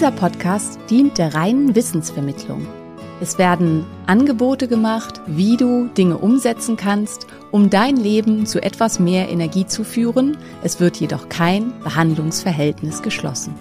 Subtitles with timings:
[0.00, 2.66] Dieser Podcast dient der reinen Wissensvermittlung.
[3.20, 9.28] Es werden Angebote gemacht, wie du Dinge umsetzen kannst, um dein Leben zu etwas mehr
[9.28, 10.38] Energie zu führen.
[10.62, 13.54] Es wird jedoch kein Behandlungsverhältnis geschlossen.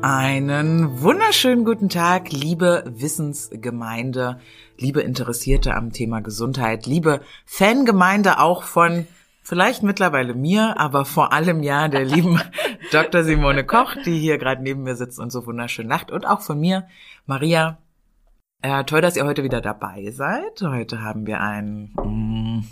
[0.00, 4.38] Einen wunderschönen guten Tag, liebe Wissensgemeinde,
[4.78, 9.08] liebe Interessierte am Thema Gesundheit, liebe Fangemeinde auch von
[9.46, 12.40] vielleicht mittlerweile mir, aber vor allem ja der lieben
[12.90, 13.22] Dr.
[13.22, 16.58] Simone Koch, die hier gerade neben mir sitzt und so wunderschön lacht und auch von
[16.58, 16.88] mir,
[17.26, 17.78] Maria.
[18.62, 20.62] Äh, toll, dass ihr heute wieder dabei seid.
[20.62, 22.64] Heute haben wir ein mm,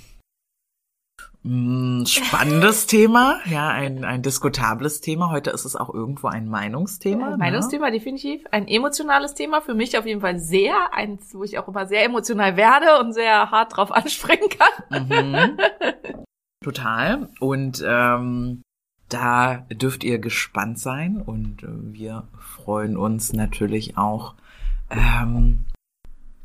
[1.42, 5.30] mm, spannendes Thema, ja, ein, ein diskutables Thema.
[5.30, 7.26] Heute ist es auch irgendwo ein Meinungsthema.
[7.26, 7.36] Ein ne?
[7.36, 8.44] Meinungsthema, definitiv.
[8.50, 9.60] Ein emotionales Thema.
[9.60, 10.74] Für mich auf jeden Fall sehr.
[10.92, 15.06] Eins, wo ich auch immer sehr emotional werde und sehr hart drauf anspringen kann.
[15.06, 15.58] Mhm.
[16.64, 17.28] Total.
[17.40, 18.62] Und ähm,
[19.10, 24.34] da dürft ihr gespannt sein und äh, wir freuen uns natürlich auch
[24.88, 25.66] ähm,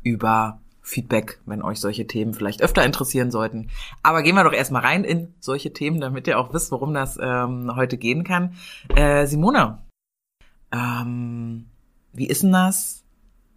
[0.02, 3.70] über Feedback, wenn euch solche Themen vielleicht öfter interessieren sollten.
[4.02, 7.18] Aber gehen wir doch erstmal rein in solche Themen, damit ihr auch wisst, worum das
[7.18, 8.56] ähm, heute gehen kann.
[8.94, 9.78] Äh, Simone,
[10.70, 11.64] ähm,
[12.12, 12.99] wie ist denn das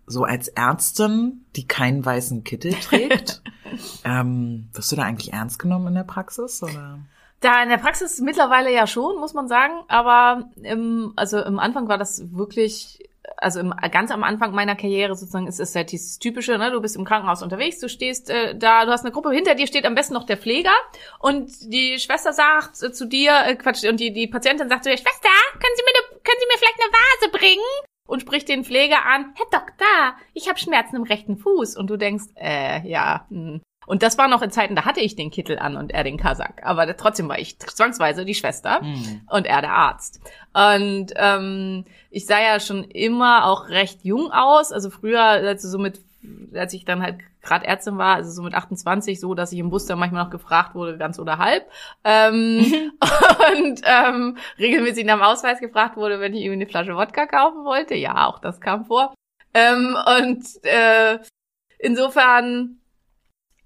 [0.06, 3.41] so als Ärztin, die keinen weißen Kittel trägt?
[4.03, 6.62] ähm, wirst du da eigentlich ernst genommen in der Praxis?
[6.62, 7.00] Oder?
[7.40, 9.74] Da in der Praxis mittlerweile ja schon, muss man sagen.
[9.88, 13.00] Aber im, also im Anfang war das wirklich,
[13.38, 16.72] also im, ganz am Anfang meiner Karriere sozusagen ist es halt dieses typische, ne?
[16.72, 19.68] Du bist im Krankenhaus unterwegs, du stehst äh, da, du hast eine Gruppe, hinter dir
[19.68, 20.74] steht am besten noch der Pfleger
[21.19, 24.90] und die Schwester sagt äh, zu dir, äh, Quatsch, und die, die Patientin sagt zu
[24.90, 27.93] dir, Schwester, können Sie mir, ne, können Sie mir vielleicht eine Vase bringen?
[28.08, 31.78] Und spricht den Pfleger an, Herr Doktor, ich habe Schmerzen im rechten Fuß.
[31.78, 33.62] Und du denkst, äh, ja, hm.
[33.86, 36.18] Und das war noch in Zeiten, da hatte ich den Kittel an und er den
[36.18, 36.53] Kasach.
[36.62, 39.22] Aber trotzdem war ich zwangsweise die Schwester Hm.
[39.30, 40.22] und er der Arzt.
[40.53, 44.72] Und ähm, ich sah ja schon immer auch recht jung aus.
[44.72, 46.00] Also früher, also so mit,
[46.53, 49.69] als ich dann halt gerade Ärztin war, also so mit 28, so, dass ich im
[49.69, 51.69] Bus dann manchmal noch gefragt wurde, ganz oder halb.
[52.03, 57.25] Ähm, und ähm, regelmäßig nach dem Ausweis gefragt wurde, wenn ich irgendwie eine Flasche Wodka
[57.25, 57.95] kaufen wollte.
[57.95, 59.13] Ja, auch das kam vor.
[59.53, 61.19] Ähm, und äh,
[61.79, 62.79] insofern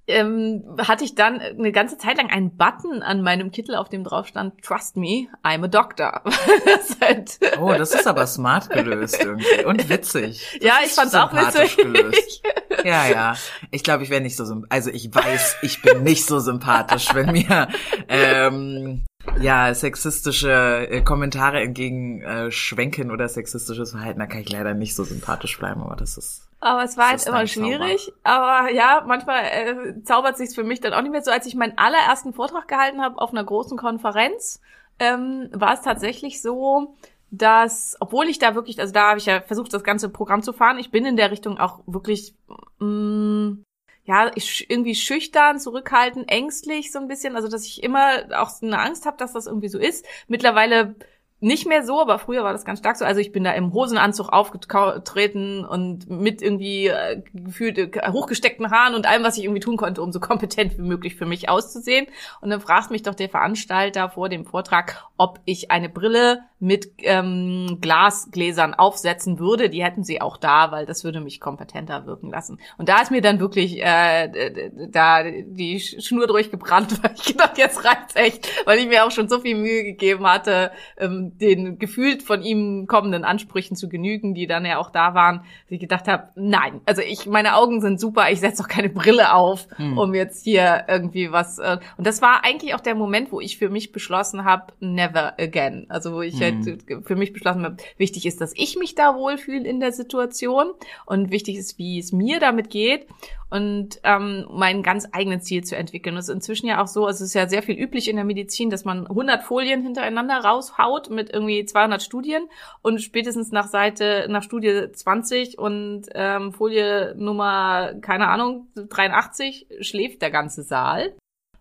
[0.08, 4.04] ähm, hatte ich dann eine ganze Zeit lang einen Button an meinem Kittel, auf dem
[4.04, 6.22] drauf stand, Trust me, I'm a doctor.
[6.66, 10.60] das halt, Oh, das ist aber smart gelöst irgendwie und witzig.
[10.60, 11.78] Das ja, ich fand's auch witzig.
[11.78, 12.44] Gelöst.
[12.84, 13.36] Ja, ja.
[13.72, 14.72] Ich glaube, ich wäre nicht so sympathisch.
[14.72, 17.68] Also ich weiß, ich bin nicht so sympathisch, wenn mir
[18.08, 19.04] ähm,
[19.40, 24.20] ja sexistische äh, Kommentare entgegen äh, schwenken oder sexistisches Verhalten.
[24.20, 27.26] Da kann ich leider nicht so sympathisch bleiben, aber das ist Aber es war halt
[27.26, 28.12] immer schwierig.
[28.24, 31.32] Aber ja, manchmal äh, zaubert sich's für mich dann auch nicht mehr so.
[31.32, 34.62] Als ich meinen allerersten Vortrag gehalten habe auf einer großen Konferenz,
[35.00, 36.96] ähm, war es tatsächlich so,
[37.30, 40.54] dass, obwohl ich da wirklich, also da habe ich ja versucht, das ganze Programm zu
[40.54, 42.34] fahren, ich bin in der Richtung auch wirklich,
[42.80, 43.58] mh,
[44.08, 44.32] ja,
[44.70, 49.18] irgendwie schüchtern, zurückhaltend, ängstlich so ein bisschen, also dass ich immer auch eine Angst habe,
[49.18, 50.06] dass das irgendwie so ist.
[50.30, 50.96] Mittlerweile
[51.40, 53.06] nicht mehr so, aber früher war das ganz stark so.
[53.06, 58.96] Also ich bin da im Hosenanzug aufgetreten und mit irgendwie äh, gefühlt äh, hochgesteckten Haaren
[58.96, 62.08] und allem, was ich irgendwie tun konnte, um so kompetent wie möglich für mich auszusehen.
[62.42, 66.92] Und dann fragt mich doch der Veranstalter vor dem Vortrag, ob ich eine Brille mit
[67.00, 69.70] ähm, Glasgläsern aufsetzen würde.
[69.70, 72.60] Die hätten sie auch da, weil das würde mich kompetenter wirken lassen.
[72.78, 77.86] Und da ist mir dann wirklich äh, da die Schnur durchgebrannt, weil ich gedacht, jetzt
[77.86, 82.24] reicht's echt, weil ich mir auch schon so viel Mühe gegeben hatte, ähm, den gefühlt
[82.24, 86.08] von ihm kommenden Ansprüchen zu genügen, die dann ja auch da waren, dass ich gedacht
[86.08, 90.14] habe, nein, also ich, meine Augen sind super, ich setze doch keine Brille auf, um
[90.16, 91.60] jetzt hier irgendwie was.
[91.60, 95.40] Äh, und das war eigentlich auch der Moment, wo ich für mich beschlossen habe, never
[95.40, 95.86] again.
[95.90, 99.68] Also wo ich halt für mich beschlossen habe, wichtig ist, dass ich mich da wohlfühle
[99.68, 100.72] in der Situation
[101.06, 103.08] und wichtig ist, wie es mir damit geht
[103.50, 106.16] und ähm, mein ganz eigenes Ziel zu entwickeln.
[106.16, 108.26] Das ist inzwischen ja auch so, also es ist ja sehr viel üblich in der
[108.26, 112.50] Medizin, dass man 100 Folien hintereinander raushaut mit irgendwie 200 Studien
[112.82, 120.22] und spätestens nach Seite, nach Studie 20 und ähm, Folie Nummer, keine Ahnung, 83 schläft
[120.22, 121.16] der ganze Saal.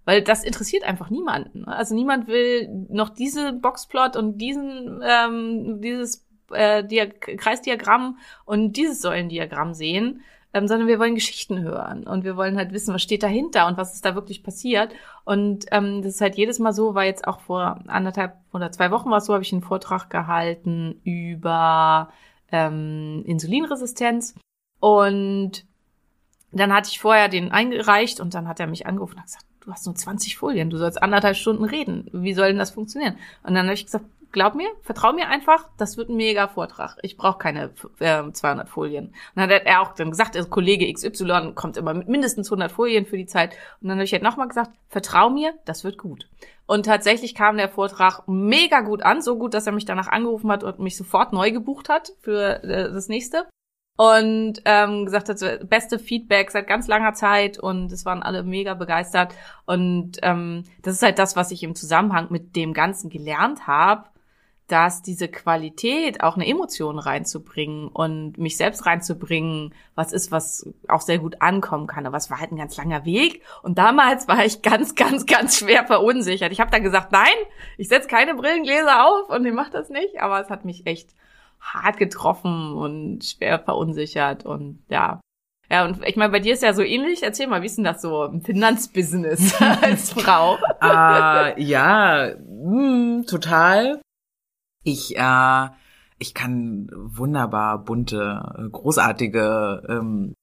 [0.07, 1.67] Weil das interessiert einfach niemanden.
[1.67, 9.03] Also niemand will noch diese Boxplot und diesen, ähm, dieses äh, Diag Kreisdiagramm und dieses
[9.03, 10.23] Säulendiagramm sehen,
[10.55, 13.77] ähm, sondern wir wollen Geschichten hören und wir wollen halt wissen, was steht dahinter und
[13.77, 14.95] was ist da wirklich passiert.
[15.25, 18.93] Und ähm, das ist halt jedes Mal so, war jetzt auch vor anderthalb oder zwei
[18.93, 22.11] Wochen war es so, habe ich einen Vortrag gehalten über
[22.53, 24.37] ähm, Insulinresistenz
[24.79, 25.67] und
[26.53, 29.73] dann hatte ich vorher den eingereicht und dann hat er mich angerufen und gesagt, du
[29.73, 32.09] hast nur 20 Folien, du sollst anderthalb Stunden reden.
[32.13, 33.17] Wie soll denn das funktionieren?
[33.43, 36.97] Und dann habe ich gesagt, glaub mir, vertrau mir einfach, das wird ein mega Vortrag.
[37.03, 39.07] Ich brauche keine äh, 200 Folien.
[39.07, 42.71] Und dann hat er auch dann gesagt, also Kollege XY kommt immer mit mindestens 100
[42.71, 43.55] Folien für die Zeit.
[43.81, 46.29] Und dann habe ich halt nochmal gesagt, vertrau mir, das wird gut.
[46.67, 50.51] Und tatsächlich kam der Vortrag mega gut an, so gut, dass er mich danach angerufen
[50.51, 53.47] hat und mich sofort neu gebucht hat für äh, das nächste
[53.97, 58.75] und ähm, gesagt hat, beste Feedback seit ganz langer Zeit und es waren alle mega
[58.75, 59.35] begeistert.
[59.65, 64.05] Und ähm, das ist halt das, was ich im Zusammenhang mit dem Ganzen gelernt habe,
[64.69, 71.01] dass diese Qualität, auch eine Emotion reinzubringen und mich selbst reinzubringen, was ist, was auch
[71.01, 72.05] sehr gut ankommen kann.
[72.05, 73.43] Aber es war halt ein ganz langer Weg.
[73.63, 76.53] Und damals war ich ganz, ganz, ganz schwer verunsichert.
[76.53, 77.33] Ich habe dann gesagt, nein,
[77.79, 80.21] ich setze keine Brillengläser auf und ich mache das nicht.
[80.21, 81.11] Aber es hat mich echt
[81.61, 85.21] hart getroffen und schwer verunsichert und ja.
[85.69, 87.25] Ja, und ich meine, bei dir ist ja so ähnlich.
[87.25, 90.59] Erzähl mal, wie ist denn das so im Finanzbusiness als Frau?
[90.81, 94.01] äh, ja, mh, total.
[94.85, 95.69] Ich, äh,
[96.19, 100.35] ich kann wunderbar bunte, großartige ähm,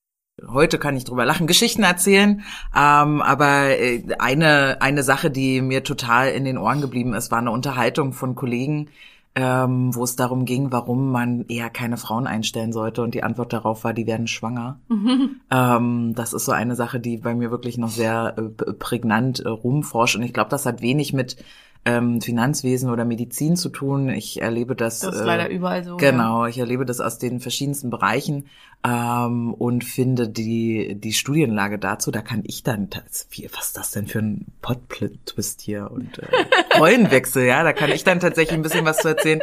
[0.48, 2.42] Heute kann ich drüber lachen, Geschichten erzählen.
[2.74, 7.38] Ähm, aber äh, eine, eine Sache, die mir total in den Ohren geblieben ist, war
[7.38, 8.90] eine Unterhaltung von Kollegen,
[9.36, 13.02] ähm, wo es darum ging, warum man eher keine Frauen einstellen sollte.
[13.02, 14.80] Und die Antwort darauf war, die werden schwanger.
[14.88, 15.36] Mhm.
[15.50, 19.48] Ähm, das ist so eine Sache, die bei mir wirklich noch sehr äh, prägnant äh,
[19.48, 20.16] rumforscht.
[20.16, 21.36] Und ich glaube, das hat wenig mit
[21.84, 24.08] ähm, Finanzwesen oder Medizin zu tun.
[24.08, 25.00] Ich erlebe das.
[25.00, 25.96] Das ist äh, leider überall so.
[25.96, 26.48] Genau, ja.
[26.48, 28.46] ich erlebe das aus den verschiedensten Bereichen
[28.84, 32.10] ähm, und finde die die Studienlage dazu.
[32.10, 36.18] Da kann ich dann, das, wie, was ist das denn für ein Potplit-Twist hier und
[36.18, 36.26] äh,
[36.78, 37.44] Rollenwechsel?
[37.46, 39.40] ja, da kann ich dann tatsächlich ein bisschen was zu erzählen,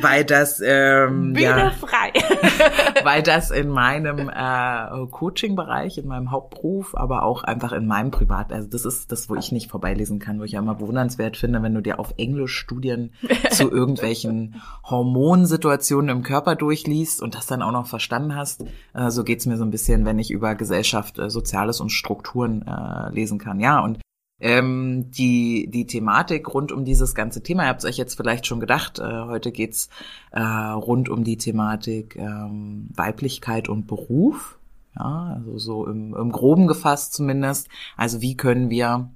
[0.00, 2.12] weil das ähm, Bühne ja, frei,
[3.04, 8.52] weil das in meinem äh, Coaching-Bereich, in meinem Hauptberuf, aber auch einfach in meinem Privat,
[8.52, 11.62] also das ist das, wo ich nicht vorbeilesen kann, wo ich ja immer bewundernswert finde,
[11.62, 13.12] wenn du dir auf Englisch Studien
[13.50, 18.64] zu irgendwelchen Hormonsituationen im Körper durchliest und das dann auch noch verstanden hast.
[18.94, 22.62] Äh, so geht's mir so ein bisschen, wenn ich über Gesellschaft, äh, Soziales und Strukturen
[22.66, 23.60] äh, lesen kann.
[23.60, 23.98] Ja, und
[24.40, 28.46] ähm, die, die Thematik rund um dieses ganze Thema, ihr habt es euch jetzt vielleicht
[28.46, 29.88] schon gedacht, äh, heute geht's
[30.30, 34.58] äh, rund um die Thematik ähm, Weiblichkeit und Beruf.
[34.96, 37.68] Ja, also so im, im Groben gefasst zumindest.
[37.96, 39.10] Also wie können wir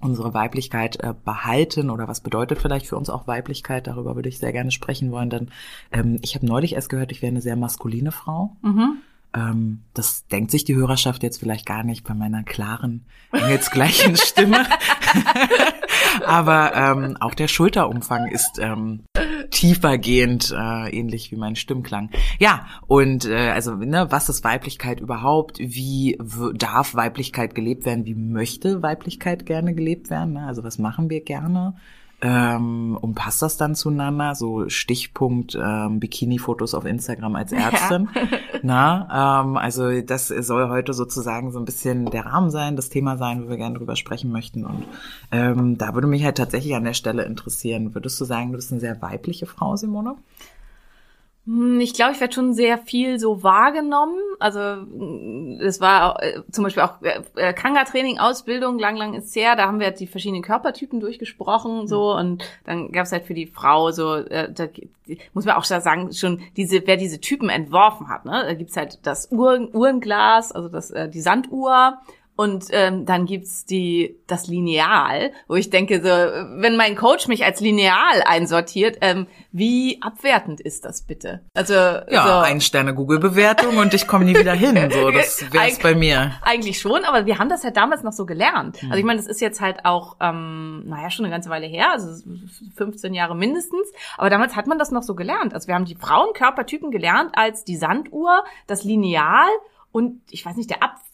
[0.00, 3.86] unsere Weiblichkeit äh, behalten oder was bedeutet vielleicht für uns auch Weiblichkeit?
[3.86, 5.50] Darüber würde ich sehr gerne sprechen wollen, denn
[5.92, 8.56] ähm, ich habe neulich erst gehört, ich wäre eine sehr maskuline Frau.
[8.62, 8.98] Mhm.
[9.32, 14.66] Ähm, das denkt sich die Hörerschaft jetzt vielleicht gar nicht bei meiner klaren, engelsgleichen Stimme.
[16.26, 19.04] Aber ähm, auch der Schulterumfang ist ähm,
[19.50, 22.10] tiefergehend, äh, ähnlich wie mein Stimmklang.
[22.38, 25.58] Ja, und äh, also ne, was ist Weiblichkeit überhaupt?
[25.58, 26.18] Wie
[26.54, 28.06] darf Weiblichkeit gelebt werden?
[28.06, 30.34] Wie möchte Weiblichkeit gerne gelebt werden?
[30.34, 30.46] Ne?
[30.46, 31.74] Also was machen wir gerne?
[32.22, 34.34] Ähm, und passt das dann zueinander?
[34.34, 38.08] So Stichpunkt ähm, Bikini-Fotos auf Instagram als Ärztin.
[38.14, 38.38] Ja.
[38.62, 43.16] Na, ähm, also das soll heute sozusagen so ein bisschen der Rahmen sein, das Thema
[43.16, 44.66] sein, wo wir gerne drüber sprechen möchten.
[44.66, 44.84] Und
[45.32, 47.94] ähm, da würde mich halt tatsächlich an der Stelle interessieren.
[47.94, 50.16] Würdest du sagen, du bist eine sehr weibliche Frau, Simone?
[51.50, 54.20] Hm, ich glaube, ich werde schon sehr viel so wahrgenommen.
[54.38, 54.60] Also
[55.60, 59.56] es war äh, zum Beispiel auch äh, äh, Kanga-Training, Ausbildung, lang, lang ist her.
[59.56, 62.18] Da haben wir die verschiedenen Körpertypen durchgesprochen so mhm.
[62.20, 64.68] und dann gab es halt für die Frau so, äh, da
[65.32, 68.26] muss man auch sagen, schon diese, wer diese Typen entworfen hat.
[68.26, 68.44] Ne?
[68.46, 71.98] Da gibt's halt das Uhr, Uhrenglas, also das äh, die Sanduhr
[72.40, 77.44] Und ähm, dann gibt's die das Lineal, wo ich denke, so, wenn mein Coach mich
[77.44, 81.42] als Lineal einsortiert, ähm, wie abwertend ist das bitte?
[81.52, 84.74] Also Ja, so, ein Sterne Google-Bewertung und ich komme nie wieder hin.
[84.90, 86.32] So, das wär's Eig- bei mir.
[86.40, 88.78] Eigentlich schon, aber wir haben das halt damals noch so gelernt.
[88.84, 91.92] Also ich meine, das ist jetzt halt auch, ähm, naja, schon eine ganze Weile her,
[91.92, 92.22] also
[92.76, 93.86] 15 Jahre mindestens.
[94.16, 95.52] Aber damals hat man das noch so gelernt.
[95.52, 99.48] Also wir haben die Frauenkörpertypen gelernt als die Sanduhr, das Lineal
[99.92, 101.04] und ich weiß nicht, der Apfel.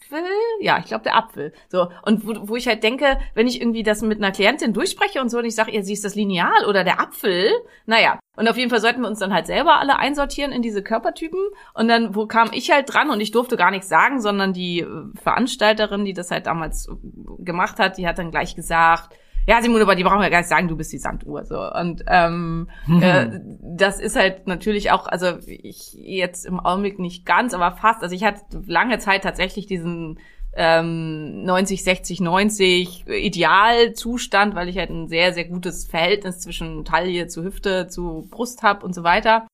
[0.61, 1.53] Ja, ich glaube der Apfel.
[1.69, 5.21] So und wo, wo ich halt denke, wenn ich irgendwie das mit einer Klientin durchspreche
[5.21, 7.51] und so und ich sage, ihr sie ist das Lineal oder der Apfel,
[7.85, 8.19] naja.
[8.35, 11.39] Und auf jeden Fall sollten wir uns dann halt selber alle einsortieren in diese Körpertypen.
[11.73, 14.81] Und dann, wo kam ich halt dran und ich durfte gar nichts sagen, sondern die
[14.81, 19.15] äh, Veranstalterin, die das halt damals äh, gemacht hat, die hat dann gleich gesagt,
[19.47, 21.45] ja, Simone, aber die brauchen ja gar nicht sagen, du bist die Sanduhr.
[21.45, 21.57] So.
[21.71, 22.69] Und ähm,
[23.01, 23.27] äh,
[23.61, 28.03] das ist halt natürlich auch, also ich jetzt im Augenblick nicht ganz, aber fast.
[28.03, 30.19] Also ich hatte lange Zeit tatsächlich diesen
[30.53, 37.27] ähm, 90, 60, 90 Idealzustand, weil ich halt ein sehr, sehr gutes Verhältnis zwischen Taille
[37.27, 39.47] zu Hüfte zu Brust hab und so weiter.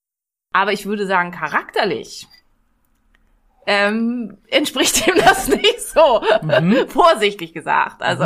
[0.54, 2.28] Aber ich würde sagen, charakterlich
[3.68, 6.24] ähm, entspricht ihm das nicht so.
[6.88, 8.02] Vorsichtig gesagt.
[8.02, 8.26] Also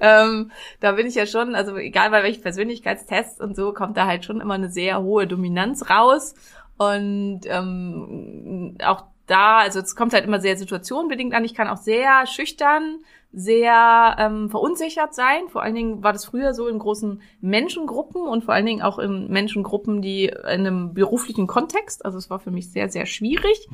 [0.00, 0.50] ähm,
[0.80, 4.24] da bin ich ja schon, also egal bei welchen Persönlichkeitstests und so, kommt da halt
[4.24, 6.34] schon immer eine sehr hohe Dominanz raus.
[6.76, 11.44] Und ähm, auch da, also es kommt halt immer sehr situationenbedingt an.
[11.44, 13.00] Ich kann auch sehr schüchtern,
[13.32, 15.48] sehr ähm, verunsichert sein.
[15.48, 18.98] Vor allen Dingen war das früher so in großen Menschengruppen und vor allen Dingen auch
[18.98, 22.04] in Menschengruppen, die in einem beruflichen Kontext.
[22.04, 23.68] Also es war für mich sehr, sehr schwierig.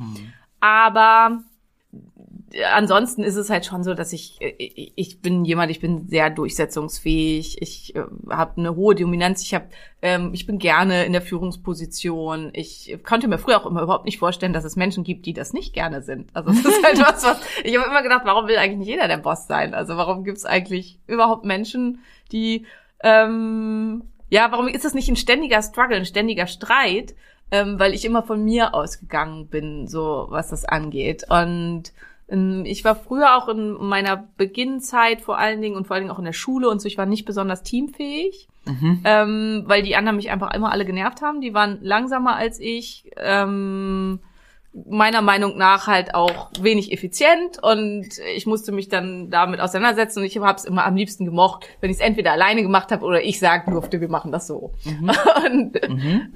[0.59, 1.43] Aber
[2.63, 6.29] ansonsten ist es halt schon so, dass ich ich ich bin jemand, ich bin sehr
[6.29, 9.65] durchsetzungsfähig, ich äh, habe eine hohe Dominanz, ich habe
[10.01, 12.51] ähm, ich bin gerne in der Führungsposition.
[12.53, 15.53] Ich konnte mir früher auch immer überhaupt nicht vorstellen, dass es Menschen gibt, die das
[15.53, 16.29] nicht gerne sind.
[16.33, 19.07] Also das ist halt was, was ich habe immer gedacht, warum will eigentlich nicht jeder
[19.07, 19.73] der Boss sein?
[19.73, 21.99] Also warum gibt es eigentlich überhaupt Menschen,
[22.31, 22.65] die
[23.03, 27.15] ähm, ja, warum ist das nicht ein ständiger Struggle, ein ständiger Streit?
[27.51, 31.25] Ähm, weil ich immer von mir ausgegangen bin, so was das angeht.
[31.29, 31.93] Und
[32.27, 36.19] ich war früher auch in meiner Beginnzeit vor allen Dingen und vor allen Dingen auch
[36.19, 38.47] in der Schule und so, ich war nicht besonders teamfähig,
[39.03, 41.39] ähm, weil die anderen mich einfach immer alle genervt haben.
[41.41, 43.11] Die waren langsamer als ich.
[43.17, 44.19] Ähm,
[44.87, 50.25] meiner Meinung nach halt auch wenig effizient und ich musste mich dann damit auseinandersetzen und
[50.25, 53.23] ich habe es immer am liebsten gemocht, wenn ich es entweder alleine gemacht habe oder
[53.23, 54.73] ich sagen durfte, wir machen das so.
[55.45, 55.79] Und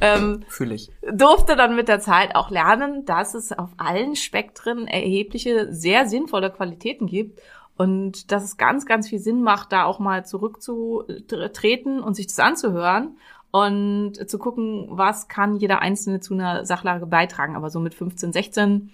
[0.01, 0.89] ähm, Fühle ich.
[1.11, 6.49] durfte dann mit der Zeit auch lernen, dass es auf allen Spektren erhebliche, sehr sinnvolle
[6.49, 7.39] Qualitäten gibt
[7.75, 12.39] und dass es ganz, ganz viel Sinn macht, da auch mal zurückzutreten und sich das
[12.39, 13.17] anzuhören
[13.51, 17.55] und zu gucken, was kann jeder Einzelne zu einer Sachlage beitragen.
[17.55, 18.91] Aber so mit 15, 16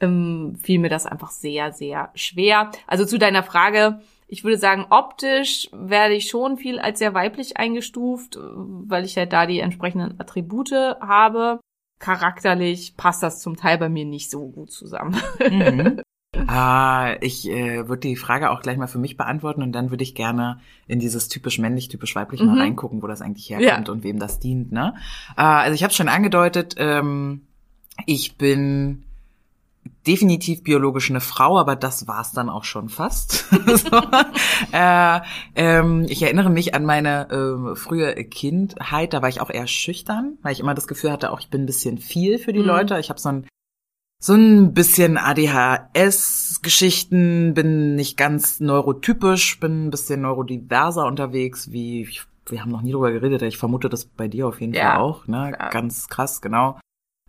[0.00, 2.70] ähm, fiel mir das einfach sehr, sehr schwer.
[2.86, 7.56] Also zu deiner Frage, ich würde sagen, optisch werde ich schon viel als sehr weiblich
[7.56, 11.60] eingestuft, weil ich halt da die entsprechenden Attribute habe.
[11.98, 15.16] Charakterlich passt das zum Teil bei mir nicht so gut zusammen.
[15.38, 16.02] Mhm.
[16.46, 20.02] Ah, ich äh, würde die Frage auch gleich mal für mich beantworten und dann würde
[20.04, 22.60] ich gerne in dieses typisch männlich, typisch weiblich mal Mhm.
[22.60, 23.92] reingucken, wo das eigentlich herkommt Ja.
[23.92, 24.72] und wem das dient.
[24.72, 24.94] Ne?
[25.36, 27.42] Äh, also ich habe schon angedeutet, ähm,
[28.06, 29.04] ich bin
[30.06, 33.46] definitiv biologisch eine Frau, aber das war's dann auch schon fast.
[33.50, 34.00] so.
[34.72, 35.20] äh,
[35.54, 40.38] ähm, ich erinnere mich an meine ähm, frühe Kindheit, da war ich auch eher schüchtern,
[40.42, 42.66] weil ich immer das Gefühl hatte, auch ich bin ein bisschen viel für die Mhm.
[42.66, 42.98] Leute.
[42.98, 43.46] Ich habe so ein
[44.24, 52.22] so ein bisschen ADHS-Geschichten, bin nicht ganz neurotypisch, bin ein bisschen neurodiverser unterwegs, wie ich,
[52.48, 55.00] wir haben noch nie drüber geredet, ich vermute das bei dir auf jeden Ja, Fall
[55.00, 55.52] auch, ne?
[55.54, 55.68] klar.
[55.68, 56.78] Ganz krass, genau.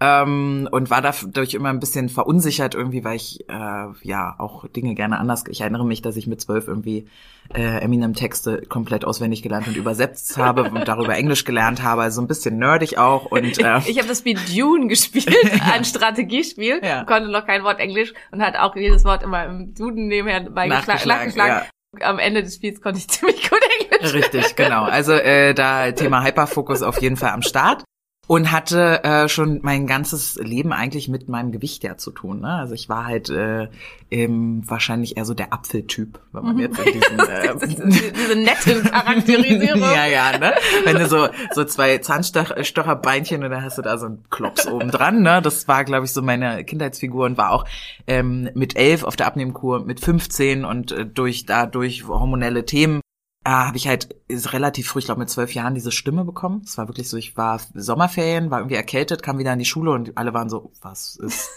[0.01, 4.93] Ähm, und war dadurch immer ein bisschen verunsichert irgendwie, weil ich äh, ja auch Dinge
[4.93, 5.45] gerne anders.
[5.47, 7.07] Ich erinnere mich, dass ich mit zwölf irgendwie
[7.53, 12.27] äh, Eminem-Texte komplett auswendig gelernt und übersetzt habe und darüber Englisch gelernt habe, also ein
[12.27, 15.29] bisschen nerdig auch und äh, Ich habe das Spiel Dune gespielt,
[15.73, 17.05] ein Strategiespiel, Ja.
[17.05, 21.07] konnte noch kein Wort Englisch und hat auch jedes Wort immer im Duden nebenher beigeschlagen.
[21.07, 21.67] Nachgeschlagen.
[22.01, 24.13] Am Ende des Spiels konnte ich ziemlich gut Englisch.
[24.13, 24.83] Richtig, genau.
[24.83, 27.85] Also äh, da Thema Hyperfokus auf jeden Fall am Start.
[28.27, 32.41] Und hatte äh, schon mein ganzes Leben eigentlich mit meinem Gewicht ja zu tun.
[32.41, 32.49] Ne?
[32.49, 33.67] Also ich war halt äh,
[34.09, 38.81] ähm, wahrscheinlich eher so der Apfeltyp, wenn man jetzt in diesen äh, diese, diese nette
[38.81, 39.81] Charakterisierung.
[39.81, 40.53] ja, ja, ne?
[40.85, 44.89] Wenn du so, so zwei Zahnstocherbeinchen und dann hast du da so einen Klops oben
[44.89, 45.41] dran, ne?
[45.41, 47.65] Das war, glaube ich, so meine Kindheitsfigur und war auch
[48.07, 53.01] ähm, mit elf auf der Abnehmkur, mit 15 und äh, durch dadurch hormonelle Themen
[53.45, 56.63] äh, habe ich halt relativ früh, ich glaube mit zwölf Jahren, diese Stimme bekommen.
[56.65, 59.91] Es war wirklich so, ich war Sommerferien, war irgendwie erkältet, kam wieder in die Schule
[59.91, 61.51] und alle waren so, was ist,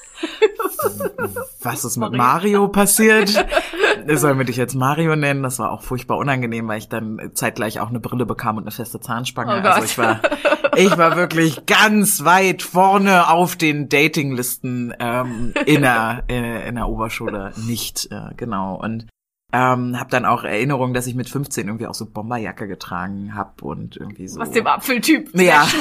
[1.63, 3.31] was ist mit Mario passiert?
[4.07, 5.43] Sollen wir dich jetzt Mario nennen?
[5.43, 8.71] Das war auch furchtbar unangenehm, weil ich dann zeitgleich auch eine Brille bekam und eine
[8.71, 9.63] feste Zahnspange.
[9.65, 10.21] Oh also ich war,
[10.77, 16.89] ich war wirklich ganz weit vorne auf den Datinglisten ähm, in, der, äh, in der
[16.89, 18.77] Oberschule nicht, äh, genau.
[18.77, 19.07] Und
[19.51, 23.65] ähm, habe dann auch Erinnerungen, dass ich mit 15 irgendwie auch so Bomberjacke getragen habe
[23.65, 24.41] und irgendwie so.
[24.41, 25.67] Was dem Apfeltyp Ja.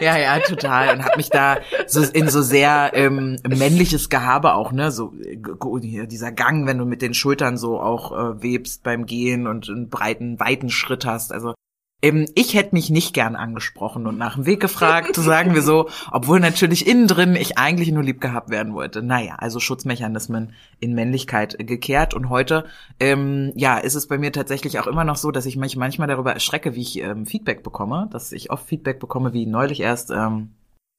[0.00, 0.94] Ja, ja, total.
[0.94, 6.06] Und hab mich da so in so sehr ähm, männliches Gehabe auch, ne, so äh,
[6.06, 9.88] dieser Gang, wenn du mit den Schultern so auch äh, webst beim Gehen und einen
[9.88, 11.32] breiten, weiten Schritt hast.
[11.32, 11.54] Also
[12.06, 15.88] ähm, ich hätte mich nicht gern angesprochen und nach dem Weg gefragt, sagen wir so,
[16.12, 19.02] obwohl natürlich innen drin ich eigentlich nur lieb gehabt werden wollte.
[19.02, 22.14] Naja, also Schutzmechanismen in Männlichkeit gekehrt.
[22.14, 22.64] Und heute,
[23.00, 26.08] ähm, ja, ist es bei mir tatsächlich auch immer noch so, dass ich mich manchmal
[26.08, 30.10] darüber erschrecke, wie ich ähm, Feedback bekomme, dass ich oft Feedback bekomme, wie neulich erst,
[30.10, 30.50] ähm,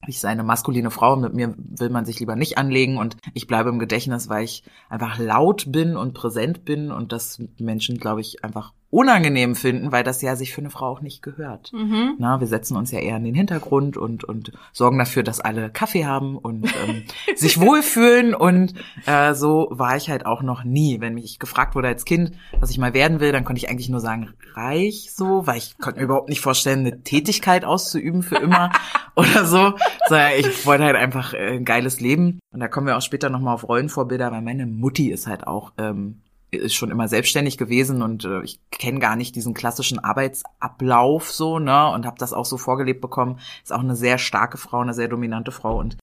[0.06, 3.48] ich sei eine maskuline Frau, mit mir will man sich lieber nicht anlegen und ich
[3.48, 8.20] bleibe im Gedächtnis, weil ich einfach laut bin und präsent bin und das Menschen, glaube
[8.20, 11.72] ich, einfach unangenehm finden, weil das ja sich für eine Frau auch nicht gehört.
[11.74, 12.14] Mhm.
[12.18, 15.68] Na, wir setzen uns ja eher in den Hintergrund und, und sorgen dafür, dass alle
[15.70, 17.02] Kaffee haben und ähm,
[17.36, 18.34] sich wohlfühlen.
[18.34, 18.72] Und
[19.04, 21.00] äh, so war ich halt auch noch nie.
[21.00, 23.90] Wenn mich gefragt wurde als Kind, was ich mal werden will, dann konnte ich eigentlich
[23.90, 28.36] nur sagen, reich so, weil ich konnte mir überhaupt nicht vorstellen, eine Tätigkeit auszuüben für
[28.36, 28.70] immer
[29.16, 29.74] oder so.
[30.08, 32.38] Sondern ich wollte halt einfach äh, ein geiles Leben.
[32.52, 35.72] Und da kommen wir auch später nochmal auf Rollenvorbilder, weil meine Mutti ist halt auch
[35.76, 36.22] ähm,
[36.68, 41.90] schon immer selbstständig gewesen und äh, ich kenne gar nicht diesen klassischen Arbeitsablauf so, ne,
[41.90, 43.38] und habe das auch so vorgelebt bekommen.
[43.62, 45.96] Ist auch eine sehr starke Frau, eine sehr dominante Frau und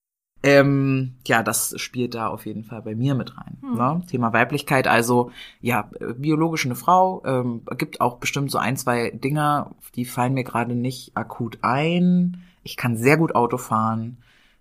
[0.46, 3.58] ähm, ja, das spielt da auf jeden Fall bei mir mit rein.
[3.64, 4.04] Ne?
[4.08, 9.72] Thema Weiblichkeit, also ja, biologisch eine Frau, ähm, gibt auch bestimmt so ein, zwei Dinge,
[9.96, 12.44] die fallen mir gerade nicht akut ein.
[12.62, 14.18] Ich kann sehr gut Auto fahren,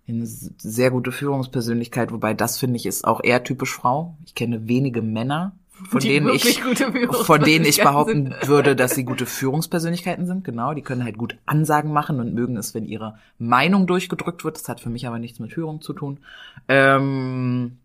[0.07, 4.17] eine sehr gute Führungspersönlichkeit, wobei das finde ich ist auch eher typisch Frau.
[4.25, 5.53] Ich kenne wenige Männer,
[5.89, 8.35] von Die denen ich von denen ich behaupten sind.
[8.47, 10.43] würde, dass sie gute Führungspersönlichkeiten sind.
[10.43, 14.57] Genau, die können halt gut Ansagen machen und mögen es, wenn ihre Meinung durchgedrückt wird.
[14.57, 16.19] Das hat für mich aber nichts mit Führung zu tun.
[16.67, 17.79] Ähm,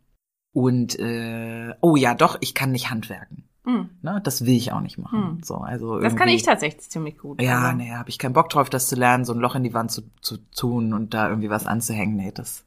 [0.53, 3.45] und äh, oh ja, doch, ich kann nicht handwerken.
[3.65, 3.91] Hm.
[4.03, 5.23] Ne, das will ich auch nicht machen.
[5.23, 5.43] Hm.
[5.43, 7.43] So, also Das kann ich tatsächlich ziemlich gut.
[7.43, 9.65] Ja, Also, nee, habe ich keinen Bock drauf, das zu lernen, so ein Loch in
[9.65, 12.17] die Wand zu, zu tun und da irgendwie was anzuhängen.
[12.17, 12.65] Nee, das.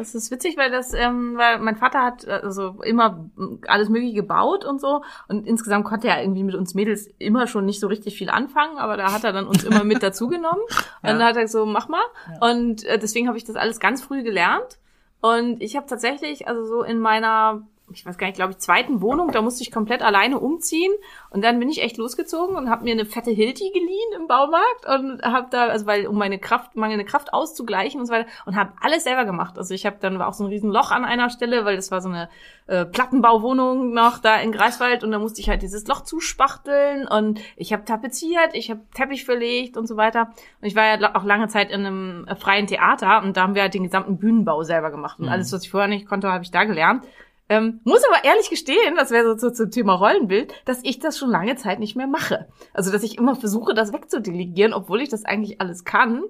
[0.00, 3.90] Das ist witzig, weil das, ähm, weil mein Vater hat äh, also immer mm, alles
[3.90, 5.02] mögliche gebaut und so.
[5.28, 8.78] Und insgesamt konnte er irgendwie mit uns Mädels immer schon nicht so richtig viel anfangen,
[8.78, 10.62] aber da hat er dann uns immer mit dazu genommen
[11.02, 12.00] und dann hat er so mach mal.
[12.40, 14.78] Und äh, deswegen habe ich das alles ganz früh gelernt.
[15.20, 17.60] Und ich habe tatsächlich also so in meiner
[17.92, 20.92] ich weiß gar nicht, glaube ich, zweiten Wohnung, da musste ich komplett alleine umziehen
[21.30, 24.86] und dann bin ich echt losgezogen und habe mir eine fette Hilti geliehen im Baumarkt
[24.86, 28.56] und habe da, also weil um meine Kraft, mangelnde Kraft auszugleichen und so weiter und
[28.56, 29.58] habe alles selber gemacht.
[29.58, 31.90] Also ich habe dann war auch so ein riesen Loch an einer Stelle, weil das
[31.90, 32.28] war so eine
[32.66, 37.40] äh, Plattenbauwohnung noch da in Greifswald und da musste ich halt dieses Loch zuspachteln und
[37.56, 40.30] ich habe tapeziert, ich habe Teppich verlegt und so weiter.
[40.60, 43.54] Und ich war ja auch lange Zeit in einem äh, freien Theater und da haben
[43.54, 46.44] wir halt den gesamten Bühnenbau selber gemacht und alles, was ich vorher nicht konnte, habe
[46.44, 47.04] ich da gelernt.
[47.50, 51.18] Ähm, muss aber ehrlich gestehen, das wäre so zu- zum Thema Rollenbild, dass ich das
[51.18, 52.46] schon lange Zeit nicht mehr mache.
[52.72, 56.22] Also, dass ich immer versuche, das wegzudelegieren, obwohl ich das eigentlich alles kann.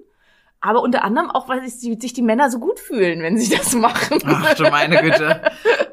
[0.63, 3.55] Aber unter anderem auch, weil sich die, sich die Männer so gut fühlen, wenn sie
[3.55, 4.19] das machen.
[4.25, 5.41] Ach du meine Güte.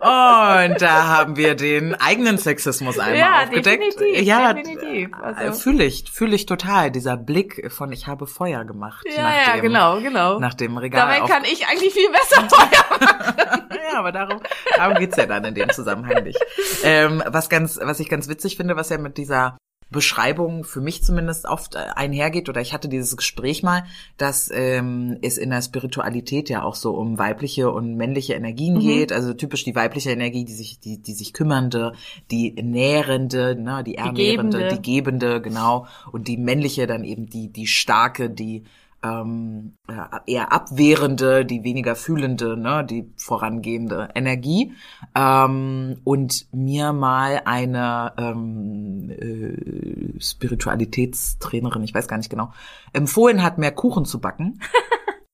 [0.00, 3.82] Und da haben wir den eigenen Sexismus einmal Ja, aufgedeckt.
[3.98, 5.08] definitiv, ja, definitiv.
[5.20, 5.60] Also- Also.
[5.60, 6.90] fühle ich, fühle ich total.
[6.90, 9.06] Dieser Blick von ich habe Feuer gemacht.
[9.08, 10.38] ja, nach ja, dem, genau, genau.
[10.38, 11.00] Nach dem Regal.
[11.00, 12.98] Dabei auf- kann ich eigentlich viel besser Feuer
[13.90, 14.40] Ja, aber darum,
[14.76, 16.38] darum geht's ja dann in dem Zusammenhang nicht.
[16.84, 19.56] Ähm, was ganz, was ich ganz witzig finde, was ja mit dieser
[19.90, 23.84] Beschreibung für mich zumindest oft äh, einhergeht, oder ich hatte dieses Gespräch mal,
[24.16, 28.80] dass ähm, es in der Spiritualität ja auch so um weibliche und männliche Energien Mhm.
[28.80, 29.12] geht.
[29.12, 31.94] Also typisch die weibliche Energie, die sich, die, die sich kümmernde,
[32.30, 34.76] die nährende, ne, die ernährende, gebende.
[34.76, 35.86] die gebende, genau.
[36.12, 38.64] Und die männliche dann eben die, die starke, die
[39.02, 44.72] ähm, ja, eher abwehrende, die weniger fühlende, ne, die vorangehende Energie.
[45.14, 52.52] Ähm, und mir mal eine ähm, äh, Spiritualitätstrainerin, ich weiß gar nicht genau,
[52.92, 54.60] empfohlen hat, mehr Kuchen zu backen.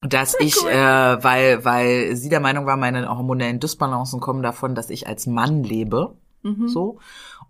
[0.06, 4.90] Dass ich, äh, weil, weil sie der Meinung war, meine hormonellen Dysbalancen kommen davon, dass
[4.90, 6.18] ich als Mann lebe,
[6.66, 6.98] so,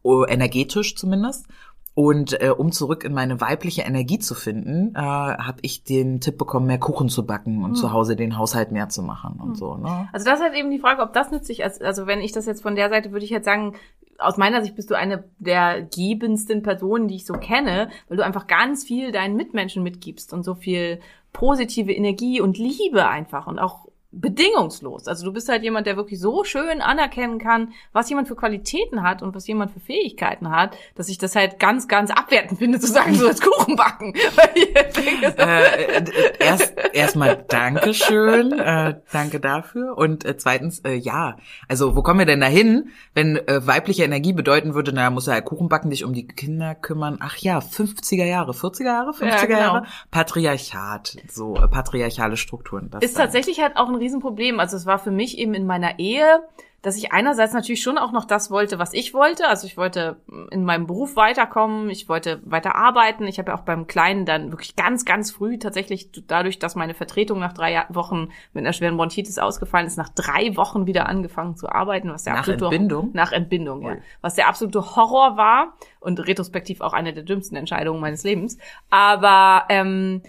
[0.03, 1.47] oh, energetisch zumindest.
[1.95, 6.37] Und äh, um zurück in meine weibliche Energie zu finden, äh, habe ich den Tipp
[6.39, 9.77] bekommen, mehr Kuchen zu backen und zu Hause den Haushalt mehr zu machen und so.
[9.77, 10.09] Ne?
[10.13, 11.83] Also das ist halt eben die Frage, ob das nützlich ist.
[11.83, 13.77] Also wenn ich das jetzt von der Seite, würde ich jetzt sagen,
[14.19, 18.25] aus meiner Sicht bist du eine der gebendsten Personen, die ich so kenne, weil du
[18.25, 21.01] einfach ganz viel deinen Mitmenschen mitgibst und so viel
[21.33, 23.84] positive Energie und Liebe einfach und auch
[24.21, 25.09] bedingungslos.
[25.09, 29.03] Also du bist halt jemand, der wirklich so schön anerkennen kann, was jemand für Qualitäten
[29.03, 32.81] hat und was jemand für Fähigkeiten hat, dass ich das halt ganz, ganz abwertend finde,
[32.81, 34.15] zu sagen, so als Kuchen backen.
[35.37, 36.05] Äh, äh,
[36.39, 39.97] erst erstmal Dankeschön, äh, danke dafür.
[39.97, 41.37] Und äh, zweitens, äh, ja,
[41.69, 45.35] also wo kommen wir denn dahin, wenn äh, weibliche Energie bedeuten würde, naja, muss er
[45.35, 47.19] halt Kuchen backen, dich um die Kinder kümmern.
[47.21, 49.59] Ach ja, 50er Jahre, 40er Jahre, 50er genau.
[49.59, 52.91] Jahre, Patriarchat, so äh, patriarchale Strukturen.
[53.01, 53.25] Ist dann.
[53.25, 54.61] tatsächlich halt auch ein Riesenproblem.
[54.61, 56.43] Also es war für mich eben in meiner Ehe,
[56.85, 59.49] dass ich einerseits natürlich schon auch noch das wollte, was ich wollte.
[59.49, 60.19] Also ich wollte
[60.51, 63.27] in meinem Beruf weiterkommen, ich wollte weiter arbeiten.
[63.27, 66.93] Ich habe ja auch beim Kleinen dann wirklich ganz, ganz früh tatsächlich dadurch, dass meine
[66.93, 71.57] Vertretung nach drei Wochen mit einer schweren Bronchitis ausgefallen ist, nach drei Wochen wieder angefangen
[71.57, 73.11] zu arbeiten, was der Nach absolute Entbindung?
[73.15, 78.01] nach Entbindung, ja, was der absolute Horror war und retrospektiv auch eine der dümmsten Entscheidungen
[78.01, 78.59] meines Lebens.
[78.91, 80.21] Aber ähm,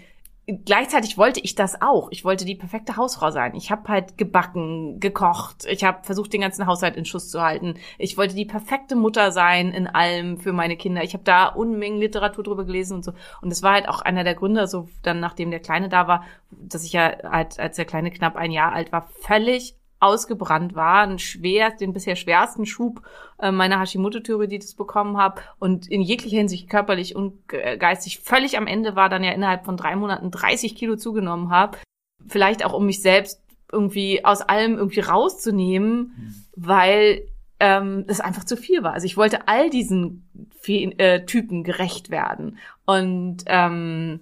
[0.46, 2.08] gleichzeitig wollte ich das auch.
[2.10, 3.54] Ich wollte die perfekte Hausfrau sein.
[3.56, 5.64] Ich habe halt gebacken, gekocht.
[5.68, 7.74] Ich habe versucht, den ganzen Haushalt in Schuss zu halten.
[7.98, 11.02] Ich wollte die perfekte Mutter sein in allem für meine Kinder.
[11.02, 13.12] Ich habe da Unmengen Literatur drüber gelesen und so.
[13.40, 16.24] Und es war halt auch einer der Gründe, so dann nachdem der Kleine da war,
[16.50, 19.74] dass ich ja halt, als der Kleine knapp ein Jahr alt war, völlig
[20.06, 23.02] ausgebrannt war, ein schwer, den bisher schwersten Schub
[23.38, 28.66] äh, meiner Hashimoto-Thyreoiditis bekommen habe und in jeglicher Hinsicht körperlich und ge- geistig völlig am
[28.66, 31.78] Ende war, dann ja innerhalb von drei Monaten 30 Kilo zugenommen habe.
[32.26, 33.42] Vielleicht auch, um mich selbst
[33.72, 37.26] irgendwie aus allem irgendwie rauszunehmen, weil
[37.58, 38.92] ähm, das einfach zu viel war.
[38.92, 40.28] Also ich wollte all diesen
[40.60, 42.58] Fe äh, Typen gerecht werden.
[42.84, 44.20] Und ähm,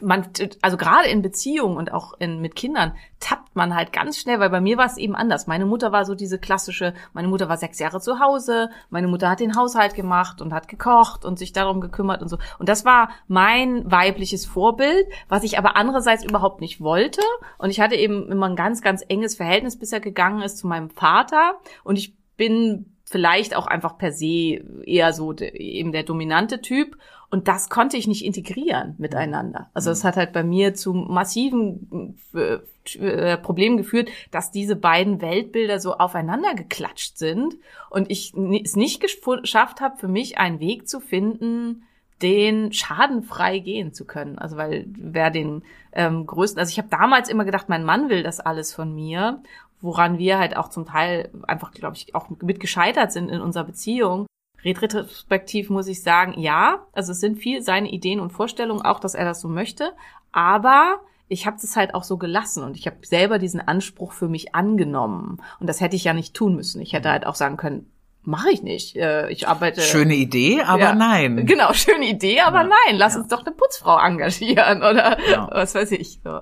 [0.00, 0.28] man,
[0.60, 4.50] also gerade in Beziehungen und auch in, mit Kindern tappt man halt ganz schnell, weil
[4.50, 5.46] bei mir war es eben anders.
[5.46, 9.30] Meine Mutter war so diese klassische, meine Mutter war sechs Jahre zu Hause, meine Mutter
[9.30, 12.36] hat den Haushalt gemacht und hat gekocht und sich darum gekümmert und so.
[12.58, 17.22] Und das war mein weibliches Vorbild, was ich aber andererseits überhaupt nicht wollte.
[17.56, 20.66] Und ich hatte eben immer ein ganz, ganz enges Verhältnis, bis er gegangen ist zu
[20.66, 21.58] meinem Vater.
[21.84, 26.98] Und ich bin vielleicht auch einfach per se eher so eben der dominante Typ.
[27.30, 29.68] Und das konnte ich nicht integrieren miteinander.
[29.74, 32.58] Also es hat halt bei mir zu massiven äh,
[32.98, 37.56] äh, Problemen geführt, dass diese beiden Weltbilder so aufeinander geklatscht sind
[37.90, 41.82] und ich es nicht geschafft habe, für mich einen Weg zu finden,
[42.22, 44.38] den schadenfrei gehen zu können.
[44.38, 45.62] Also weil wer den
[45.92, 49.42] ähm, größten, also ich habe damals immer gedacht, mein Mann will das alles von mir,
[49.80, 53.64] woran wir halt auch zum Teil einfach, glaube ich, auch mit gescheitert sind in unserer
[53.64, 54.26] Beziehung.
[54.72, 59.14] Retrospektiv muss ich sagen, ja, also es sind viel seine Ideen und Vorstellungen, auch dass
[59.14, 59.92] er das so möchte,
[60.32, 64.28] aber ich habe das halt auch so gelassen und ich habe selber diesen Anspruch für
[64.28, 66.80] mich angenommen und das hätte ich ja nicht tun müssen.
[66.80, 67.90] Ich hätte halt auch sagen können,
[68.22, 68.96] mache ich nicht.
[68.96, 70.94] Äh, Ich arbeite Schöne Idee, aber Ja.
[70.94, 71.46] nein.
[71.46, 72.68] Genau, schöne Idee, aber Ja.
[72.86, 73.20] nein, lass Ja.
[73.20, 75.48] uns doch eine Putzfrau engagieren oder Ja.
[75.52, 76.20] was weiß ich.
[76.24, 76.40] So.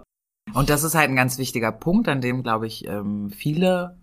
[0.54, 3.96] Und das ist halt ein ganz wichtiger Punkt, an dem, glaube ich, ähm, viele,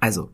[0.00, 0.30] also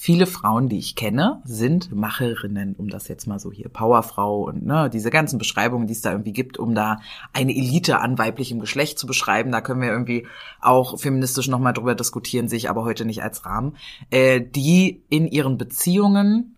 [0.00, 4.64] viele Frauen, die ich kenne, sind Macherinnen, um das jetzt mal so hier, Powerfrau und
[4.64, 7.00] ne, diese ganzen Beschreibungen, die es da irgendwie gibt, um da
[7.32, 9.50] eine Elite an weiblichem Geschlecht zu beschreiben.
[9.50, 10.24] Da können wir irgendwie
[10.60, 13.76] auch feministisch nochmal drüber diskutieren, sehe ich aber heute nicht als Rahmen,
[14.10, 16.54] äh, die in ihren Beziehungen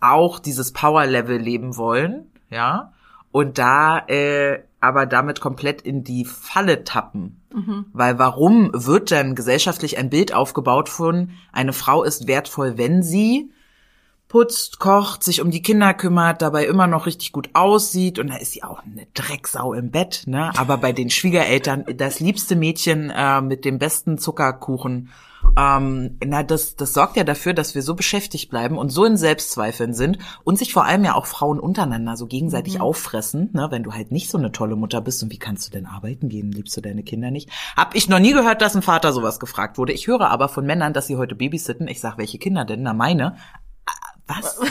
[0.00, 2.92] auch dieses Power-Level leben wollen, ja,
[3.32, 7.42] und da äh, aber damit komplett in die Falle tappen.
[7.92, 13.50] Weil warum wird denn gesellschaftlich ein Bild aufgebaut von, eine Frau ist wertvoll, wenn sie
[14.28, 18.36] putzt, kocht, sich um die Kinder kümmert, dabei immer noch richtig gut aussieht und da
[18.36, 20.52] ist sie auch eine Drecksau im Bett, ne?
[20.56, 25.10] Aber bei den Schwiegereltern das liebste Mädchen äh, mit dem besten Zuckerkuchen.
[25.56, 29.16] Ähm, na, das, das sorgt ja dafür, dass wir so beschäftigt bleiben und so in
[29.16, 33.68] Selbstzweifeln sind und sich vor allem ja auch Frauen untereinander so gegenseitig auffressen, ne?
[33.70, 36.28] Wenn du halt nicht so eine tolle Mutter bist und wie kannst du denn arbeiten
[36.28, 36.52] gehen?
[36.52, 37.50] Liebst du deine Kinder nicht?
[37.76, 39.92] Hab ich noch nie gehört, dass ein Vater sowas gefragt wurde.
[39.92, 41.88] Ich höre aber von Männern, dass sie heute babysitten.
[41.88, 42.82] Ich sag, welche Kinder denn?
[42.82, 43.36] Na, meine.
[44.36, 44.60] Was?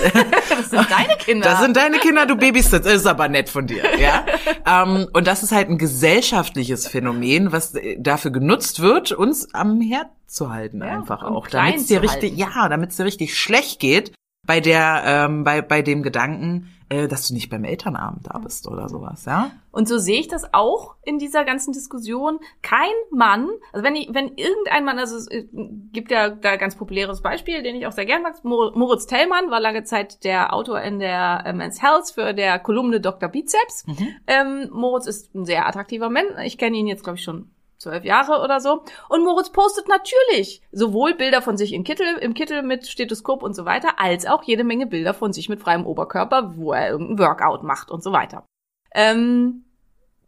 [0.49, 1.49] Das sind deine Kinder.
[1.49, 2.85] Das sind deine Kinder, du Babysitzt.
[2.85, 4.25] Ist aber nett von dir, ja.
[4.83, 9.79] ähm, und das ist halt ein gesellschaftliches Phänomen, was äh, dafür genutzt wird, uns am
[9.81, 12.37] Herd zu halten, Ja, einfach auch, damit es dir richtig, halten.
[12.55, 14.11] ja, damit es dir richtig schlecht geht
[14.45, 18.67] bei der, ähm, bei bei dem Gedanken, äh, dass du nicht beim Elternabend da bist
[18.67, 19.51] oder sowas, ja.
[19.71, 22.39] Und so sehe ich das auch in dieser ganzen Diskussion.
[22.61, 25.45] Kein Mann, also wenn ich, wenn irgendein Mann, also es äh,
[25.93, 28.43] gibt ja da ganz populäres Beispiel, den ich auch sehr gern mag.
[28.43, 32.59] Mor- Moritz Tellmann war lange Zeit der Autor in der äh, Men's Health für der
[32.59, 33.29] Kolumne Dr.
[33.29, 33.85] Bizeps.
[34.27, 36.25] Ähm, Moritz ist ein sehr attraktiver Mann.
[36.43, 38.83] Ich kenne ihn jetzt, glaube ich, schon zwölf Jahre oder so.
[39.07, 43.55] Und Moritz postet natürlich sowohl Bilder von sich im Kittel, im Kittel mit Stethoskop und
[43.55, 47.19] so weiter, als auch jede Menge Bilder von sich mit freiem Oberkörper, wo er irgendein
[47.19, 48.45] Workout macht und so weiter.
[48.93, 49.65] Ähm,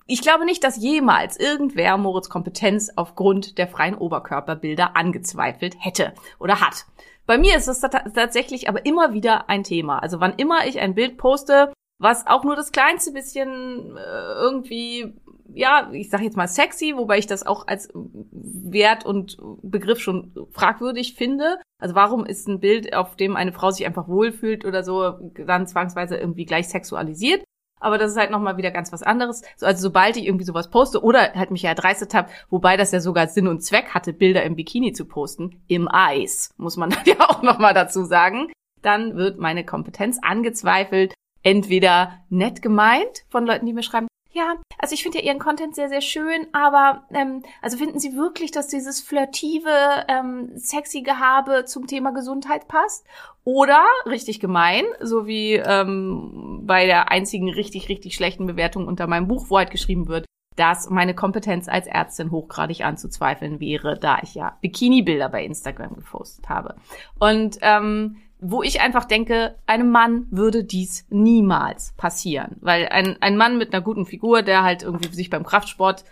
[0.07, 6.59] ich glaube nicht, dass jemals irgendwer Moritz Kompetenz aufgrund der freien Oberkörperbilder angezweifelt hätte oder
[6.59, 6.85] hat.
[7.25, 9.99] Bei mir ist es tatsächlich aber immer wieder ein Thema.
[9.99, 15.13] Also wann immer ich ein Bild poste, was auch nur das kleinste bisschen äh, irgendwie,
[15.53, 20.33] ja, ich sage jetzt mal sexy, wobei ich das auch als Wert und Begriff schon
[20.51, 21.57] fragwürdig finde.
[21.79, 25.67] Also warum ist ein Bild, auf dem eine Frau sich einfach wohlfühlt oder so, dann
[25.67, 27.43] zwangsweise irgendwie gleich sexualisiert?
[27.81, 29.41] aber das ist halt nochmal wieder ganz was anderes.
[29.57, 32.91] So, also sobald ich irgendwie sowas poste oder halt mich ja erdreistet habe, wobei das
[32.91, 36.95] ja sogar Sinn und Zweck hatte, Bilder im Bikini zu posten, im Eis, muss man
[37.05, 43.65] ja auch nochmal dazu sagen, dann wird meine Kompetenz angezweifelt, entweder nett gemeint von Leuten,
[43.65, 47.44] die mir schreiben, ja, also ich finde ja Ihren Content sehr, sehr schön, aber ähm,
[47.62, 53.06] also finden Sie wirklich, dass dieses flirtive, ähm, sexy Gehabe zum Thema Gesundheit passt?
[53.44, 59.28] Oder richtig gemein, so wie ähm, bei der einzigen richtig, richtig schlechten Bewertung unter meinem
[59.28, 64.36] Buch, wo halt geschrieben wird, dass meine Kompetenz als Ärztin hochgradig anzuzweifeln wäre, da ich
[64.36, 66.76] ja Bikini-Bilder bei Instagram gepostet habe.
[67.20, 72.58] Und ähm, wo ich einfach denke, einem Mann würde dies niemals passieren.
[72.60, 76.04] Weil ein, ein Mann mit einer guten Figur, der halt irgendwie sich beim Kraftsport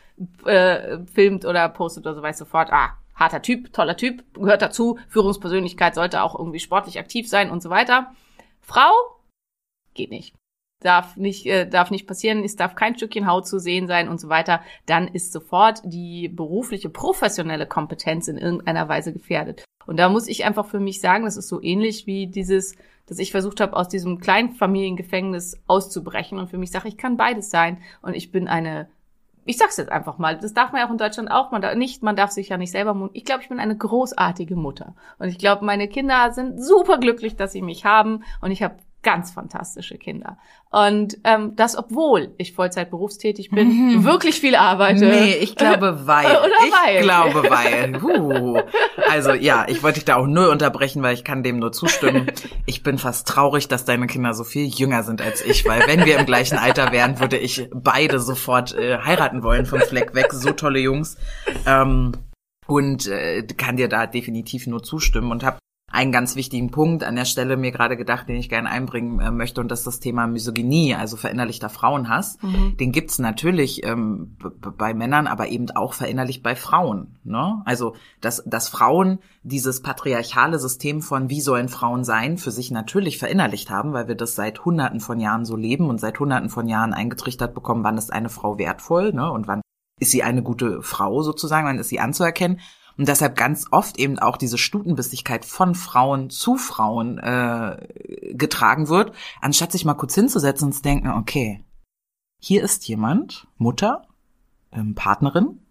[0.46, 5.00] äh, filmt oder postet oder so, weiß sofort, ah, harter Typ, toller Typ, gehört dazu,
[5.10, 8.14] Führungspersönlichkeit sollte auch irgendwie sportlich aktiv sein und so weiter.
[8.62, 8.92] Frau
[9.96, 10.36] geht nicht.
[10.82, 14.22] Darf nicht, äh, darf nicht passieren, es darf kein Stückchen Haut zu sehen sein und
[14.22, 14.62] so weiter.
[14.86, 19.66] Dann ist sofort die berufliche, professionelle Kompetenz in irgendeiner Weise gefährdet.
[19.90, 22.76] Und da muss ich einfach für mich sagen, das ist so ähnlich wie dieses,
[23.08, 26.38] dass ich versucht habe, aus diesem kleinen Familiengefängnis auszubrechen.
[26.38, 27.80] Und für mich sage ich, kann beides sein.
[28.04, 28.88] Und ich bin eine,
[29.46, 31.74] ich sag's jetzt einfach mal, das darf man ja auch in Deutschland auch, man darf
[31.74, 34.94] nicht, man darf sich ja nicht selber, ich glaube, ich bin eine großartige Mutter.
[35.18, 38.24] Und ich glaube, meine Kinder sind super glücklich, dass sie mich haben.
[38.42, 40.38] Und ich habe ganz fantastische Kinder.
[40.72, 44.04] Und ähm, das, obwohl ich Vollzeit berufstätig bin, mhm.
[44.04, 45.06] wirklich viel arbeite.
[45.06, 46.26] Nee, ich glaube weil.
[46.26, 47.02] Oder ich weil.
[47.02, 48.04] glaube weil.
[48.04, 48.62] Uh.
[49.10, 52.32] Also ja, ich wollte dich da auch null unterbrechen, weil ich kann dem nur zustimmen.
[52.66, 56.06] Ich bin fast traurig, dass deine Kinder so viel jünger sind als ich, weil wenn
[56.06, 60.34] wir im gleichen Alter wären, würde ich beide sofort äh, heiraten wollen vom Fleck weg.
[60.34, 61.18] So tolle Jungs.
[61.66, 62.12] Ähm,
[62.68, 65.58] und äh, kann dir da definitiv nur zustimmen und habe
[65.92, 69.32] einen ganz wichtigen Punkt an der Stelle mir gerade gedacht, den ich gerne einbringen äh,
[69.32, 72.38] möchte, und das ist das Thema Misogynie, also verinnerlichter Frauenhass.
[72.42, 72.78] Mhm.
[72.78, 74.38] Den gibt's natürlich ähm,
[74.78, 77.20] bei Männern, aber eben auch verinnerlicht bei Frauen.
[77.24, 77.62] Ne?
[77.66, 83.18] Also, dass, dass Frauen dieses patriarchale System von wie sollen Frauen sein, für sich natürlich
[83.18, 86.68] verinnerlicht haben, weil wir das seit Hunderten von Jahren so leben und seit Hunderten von
[86.68, 89.32] Jahren eingetrichtert bekommen, wann ist eine Frau wertvoll ne?
[89.32, 89.62] und wann
[90.00, 92.60] ist sie eine gute Frau sozusagen, wann ist sie anzuerkennen.
[93.00, 97.88] Und deshalb ganz oft eben auch diese Stutenbissigkeit von Frauen zu Frauen äh,
[98.34, 101.64] getragen wird, anstatt sich mal kurz hinzusetzen und zu denken, okay,
[102.42, 104.02] hier ist jemand, Mutter,
[104.74, 105.62] ähm, Partnerin,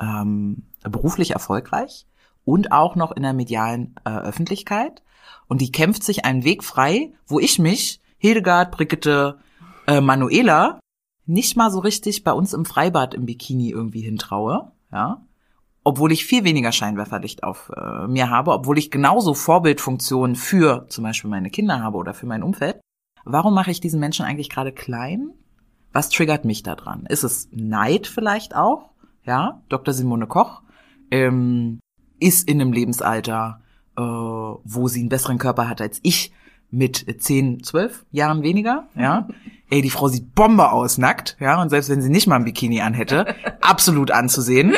[0.00, 2.08] ähm, beruflich erfolgreich
[2.44, 5.04] und auch noch in der medialen äh, Öffentlichkeit.
[5.46, 9.38] Und die kämpft sich einen Weg frei, wo ich mich, Hildegard, Brigitte,
[9.86, 10.80] äh, Manuela,
[11.26, 14.72] nicht mal so richtig bei uns im Freibad im Bikini irgendwie hintraue.
[14.90, 15.22] Ja
[15.84, 21.04] obwohl ich viel weniger Scheinwerferlicht auf äh, mir habe, obwohl ich genauso Vorbildfunktionen für zum
[21.04, 22.80] Beispiel meine Kinder habe oder für mein Umfeld,
[23.24, 25.30] warum mache ich diesen Menschen eigentlich gerade klein?
[25.92, 27.04] Was triggert mich da dran?
[27.08, 28.90] Ist es Neid vielleicht auch?
[29.24, 29.92] Ja, Dr.
[29.92, 30.62] Simone Koch
[31.10, 31.80] ähm,
[32.18, 33.60] ist in einem Lebensalter,
[33.96, 36.32] äh, wo sie einen besseren Körper hat als ich,
[36.72, 39.28] mit 10, 12 Jahren weniger, ja.
[39.68, 42.44] Ey, die Frau sieht Bombe aus, nackt, ja, und selbst wenn sie nicht mal ein
[42.44, 44.74] Bikini anhätte, absolut anzusehen.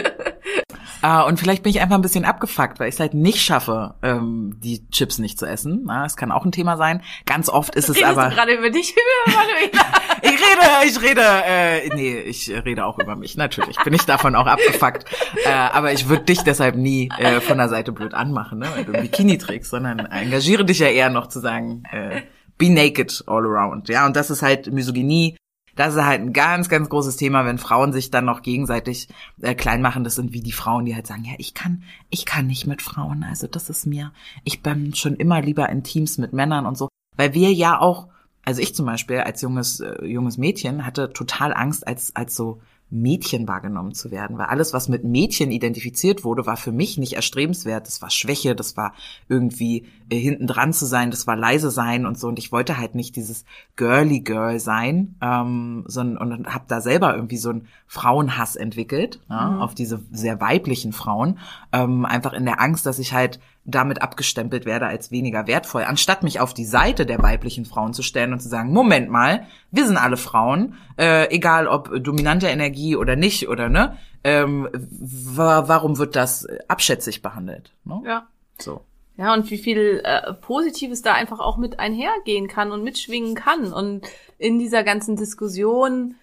[1.04, 3.94] Uh, und vielleicht bin ich einfach ein bisschen abgefuckt, weil ich es halt nicht schaffe,
[4.02, 5.82] ähm, die Chips nicht zu essen.
[5.84, 7.02] Na, das kann auch ein Thema sein.
[7.26, 8.30] Ganz oft ist es Redest aber.
[8.30, 8.94] Du gerade über dich,
[10.22, 13.36] ich rede, ich rede, äh, nee, ich rede auch über mich.
[13.36, 15.04] Natürlich bin ich davon auch abgefuckt.
[15.44, 18.86] Äh, aber ich würde dich deshalb nie äh, von der Seite blöd anmachen, ne, weil
[18.86, 22.22] du ein Bikini trägst, sondern engagiere dich ja eher noch zu sagen, äh,
[22.56, 23.90] be naked all around.
[23.90, 25.36] Ja, und das ist halt Misogynie
[25.76, 29.08] das ist halt ein ganz, ganz großes Thema, wenn Frauen sich dann noch gegenseitig
[29.40, 30.04] äh, klein machen.
[30.04, 32.82] Das sind wie die Frauen, die halt sagen, ja, ich kann, ich kann nicht mit
[32.82, 33.24] Frauen.
[33.24, 34.12] Also das ist mir,
[34.44, 36.88] ich bin schon immer lieber in Teams mit Männern und so.
[37.16, 38.08] Weil wir ja auch,
[38.44, 42.60] also ich zum Beispiel als junges, äh, junges Mädchen hatte total Angst, als, als so
[42.94, 47.14] Mädchen wahrgenommen zu werden, weil alles, was mit Mädchen identifiziert wurde, war für mich nicht
[47.14, 47.86] erstrebenswert.
[47.86, 48.94] Das war Schwäche, das war
[49.28, 52.28] irgendwie äh, hinten dran zu sein, das war leise sein und so.
[52.28, 53.44] Und ich wollte halt nicht dieses
[53.76, 59.50] girly Girl sein, ähm, sondern und habe da selber irgendwie so einen Frauenhass entwickelt ja,
[59.50, 59.62] mhm.
[59.62, 61.38] auf diese sehr weiblichen Frauen,
[61.72, 66.22] ähm, einfach in der Angst, dass ich halt damit abgestempelt werde als weniger wertvoll, anstatt
[66.22, 69.86] mich auf die Seite der weiblichen Frauen zu stellen und zu sagen, Moment mal, wir
[69.86, 75.98] sind alle Frauen, äh, egal ob dominante Energie oder nicht oder ne, ähm, wa warum
[75.98, 77.72] wird das abschätzig behandelt?
[77.84, 78.02] Ne?
[78.06, 78.26] Ja.
[78.58, 78.82] So.
[79.16, 83.72] Ja, und wie viel äh, Positives da einfach auch mit einhergehen kann und mitschwingen kann.
[83.72, 84.06] Und
[84.38, 86.16] in dieser ganzen Diskussion,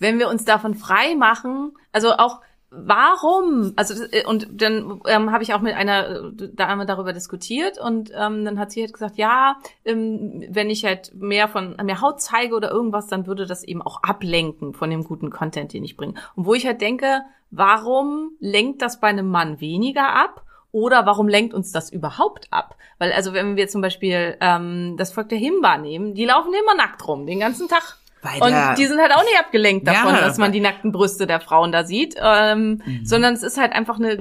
[0.00, 5.42] wenn wir uns davon frei machen, also auch warum, also äh, und dann ähm, habe
[5.42, 9.16] ich auch mit einer äh, Dame darüber diskutiert und ähm, dann hat sie halt gesagt,
[9.16, 13.64] ja, ähm, wenn ich halt mehr von mehr Haut zeige oder irgendwas, dann würde das
[13.64, 16.14] eben auch ablenken von dem guten Content, den ich bringe.
[16.34, 20.44] Und wo ich halt denke, warum lenkt das bei einem Mann weniger ab?
[20.70, 22.76] Oder warum lenkt uns das überhaupt ab?
[22.98, 26.74] Weil also wenn wir zum Beispiel ähm, das Volk der Himba nehmen, die laufen immer
[26.74, 27.97] nackt rum, den ganzen Tag.
[28.22, 30.20] Weil Und die sind halt auch nicht abgelenkt davon, Ja.
[30.20, 33.04] dass man die nackten Brüste der Frauen da sieht, ähm, Mhm.
[33.04, 34.16] sondern es ist halt einfach eine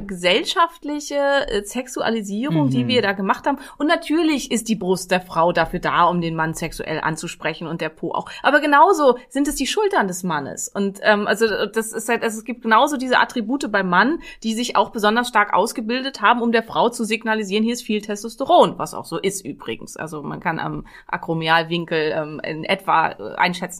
[0.52, 2.88] gesellschaftliche äh, Sexualisierung, die Mhm.
[2.88, 3.58] wir da gemacht haben.
[3.78, 7.82] Und natürlich ist die Brust der Frau dafür da, um den Mann sexuell anzusprechen und
[7.82, 8.30] der Po auch.
[8.44, 10.68] Aber genauso sind es die Schultern des Mannes.
[10.70, 14.54] Und ähm, also das ist halt, also es gibt genauso diese Attribute beim Mann, die
[14.54, 18.78] sich auch besonders stark ausgebildet haben, um der Frau zu signalisieren, hier ist viel Testosteron,
[18.78, 19.98] was auch so ist übrigens.
[19.98, 23.36] Also man kann am Akromialwinkel ähm, in etwa äh,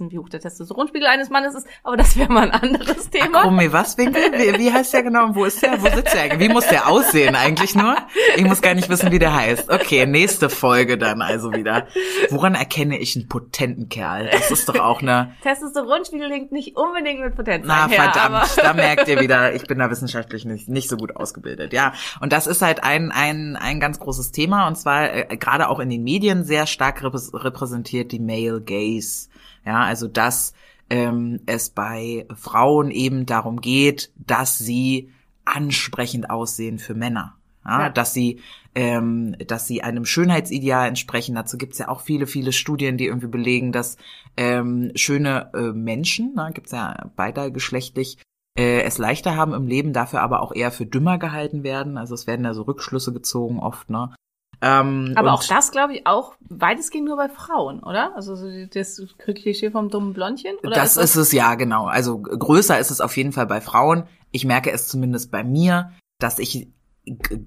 [0.08, 3.40] einschätzen, wie hoch der Testosteronspiegel eines Mannes ist, aber das wäre mal ein anderes Thema.
[3.40, 4.22] Akromi was Winkel?
[4.34, 5.26] Wie, wie heißt der genau?
[5.26, 5.82] Und wo ist der?
[5.82, 6.50] Wo sitzt der eigentlich?
[6.50, 7.96] Wie muss der aussehen eigentlich nur?
[8.36, 9.70] Ich muss gar nicht wissen, wie der heißt.
[9.70, 11.88] Okay, nächste Folge dann also wieder.
[12.30, 14.30] Woran erkenne ich einen potenten Kerl?
[14.32, 15.34] Das ist doch auch eine.
[15.44, 19.80] Testosteronspiegel hängt nicht unbedingt mit Potenz Na einher, verdammt, da merkt ihr wieder, ich bin
[19.80, 21.74] da wissenschaftlich nicht, nicht so gut ausgebildet.
[21.74, 25.70] Ja, und das ist halt ein ein ein ganz großes Thema und zwar äh, gerade
[25.70, 29.30] auch in den Medien sehr stark repräs- repräsentiert die Male Gaze.
[29.68, 30.54] Ja, also dass
[30.90, 35.12] ähm, es bei Frauen eben darum geht, dass sie
[35.44, 37.36] ansprechend aussehen für Männer.
[37.66, 37.90] Ja, Ja.
[37.90, 38.40] dass sie
[38.76, 41.36] ähm, dass sie einem Schönheitsideal entsprechen.
[41.36, 43.98] Dazu gibt's ja auch viele, viele Studien, die irgendwie belegen, dass
[44.38, 48.20] ähm, schöne äh, Menschen, ne, gibt's ja beidergeschlechtlich,
[48.58, 51.98] äh, es leichter haben im Leben, dafür aber auch eher für dümmer gehalten werden.
[51.98, 54.14] Also es werden da so Rückschlüsse gezogen oft, ne?
[54.62, 58.16] Ähm, aber auch das glaube ich auch weitestgehend nur bei Frauen, oder?
[58.16, 61.86] Also so das Klischee vom dummen Blondchen oder das ist es ja, genau.
[61.86, 64.06] Also größer ist es auf jeden Fall bei Frauen.
[64.32, 66.70] Ich merke es zumindest bei mir, dass ich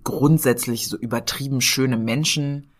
[0.04, 2.70] grundsätzlich so übertrieben schöne Menschen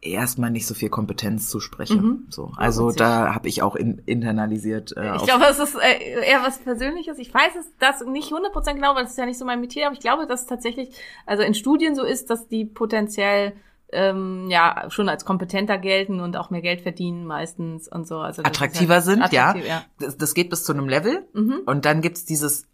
[0.00, 1.96] erstmal nicht so viel Kompetenz zuspreche.
[1.96, 2.26] Mhm.
[2.28, 2.98] So, also witzig.
[2.98, 4.96] da habe ich auch in, internalisiert.
[4.96, 7.18] Äh, Ich glaube, es ist äh, eher was Persönliches.
[7.18, 9.86] Ich weiß es das nicht 100% genau, weil das ist ja nicht so mein Metier,
[9.86, 10.90] aber ich glaube, dass es tatsächlich,
[11.24, 13.54] also in Studien so ist, dass die potenziell
[13.92, 18.18] ähm, ja schon als kompetenter gelten und auch mehr Geld verdienen meistens und so.
[18.18, 19.84] Also attraktiver halt sind, attraktiv, ja.
[20.00, 21.60] Das, das geht bis zu einem Level Mhm.
[21.66, 22.66] und dann gibt's dieses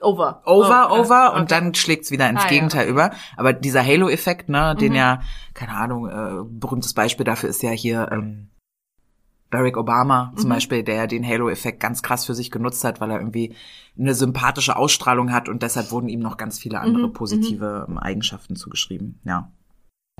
[0.00, 0.42] Over.
[0.46, 1.40] Over, Oh, over okay.
[1.40, 2.90] und dann schlägt's wieder ins Ah, ja, Gegenteil okay.
[2.90, 3.10] über.
[3.36, 4.96] Aber dieser Halo-Effekt, ne, den Mhm.
[4.98, 5.22] ja,
[5.54, 8.48] keine Ahnung, äh, berühmtes Beispiel dafür ist ja hier ähm,
[9.50, 10.54] Barack Obama zum Mhm.
[10.54, 13.54] Beispiel, der ja den Halo-Effekt ganz krass für sich genutzt hat, weil er irgendwie
[13.98, 17.98] eine sympathische Ausstrahlung hat und deshalb wurden ihm noch ganz viele andere Mhm, positive ähm,
[17.98, 19.20] Eigenschaften zugeschrieben.
[19.24, 19.52] Ja.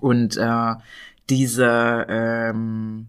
[0.02, 0.74] Und äh,
[1.30, 3.06] diese ähm,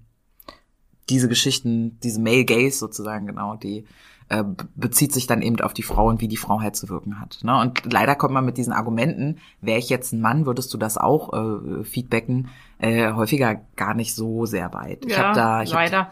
[1.09, 3.85] diese Geschichten, diese Male Gaze sozusagen, genau, die
[4.29, 6.87] äh, be- bezieht sich dann eben auf die Frau und wie die Frau halt zu
[6.87, 7.39] wirken hat.
[7.43, 7.59] Ne?
[7.59, 10.97] Und leider kommt man mit diesen Argumenten, wäre ich jetzt ein Mann, würdest du das
[10.97, 12.47] auch äh, feedbacken,
[12.79, 15.03] äh, häufiger gar nicht so sehr weit.
[15.05, 16.11] ich Ja, habe da, ich hab, leider.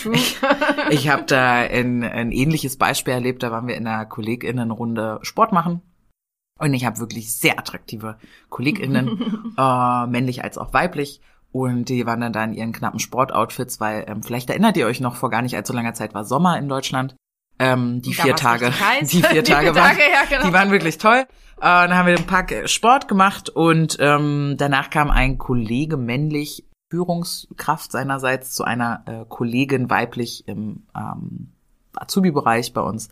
[0.00, 0.14] True.
[0.90, 5.50] ich habe da ein, ein ähnliches Beispiel erlebt, da waren wir in einer KollegInnenrunde Sport
[5.52, 5.82] machen.
[6.58, 8.16] Und ich habe wirklich sehr attraktive
[8.48, 11.20] KollegInnen, äh, männlich als auch weiblich.
[11.52, 15.00] Und die waren dann da in ihren knappen Sportoutfits, weil ähm, vielleicht erinnert ihr euch
[15.00, 17.14] noch, vor gar nicht allzu langer Zeit war Sommer in Deutschland.
[17.60, 19.08] Ähm, die vier Tage, heiß.
[19.10, 20.48] die vier Die Tage, vier waren, Tage, ja, genau.
[20.48, 21.18] die waren wirklich toll.
[21.18, 21.26] Äh,
[21.60, 26.64] dann haben wir den Pack äh, Sport gemacht und ähm, danach kam ein Kollege männlich
[26.90, 31.52] Führungskraft seinerseits zu einer äh, Kollegin weiblich im ähm,
[31.94, 33.08] Azubi-Bereich bei uns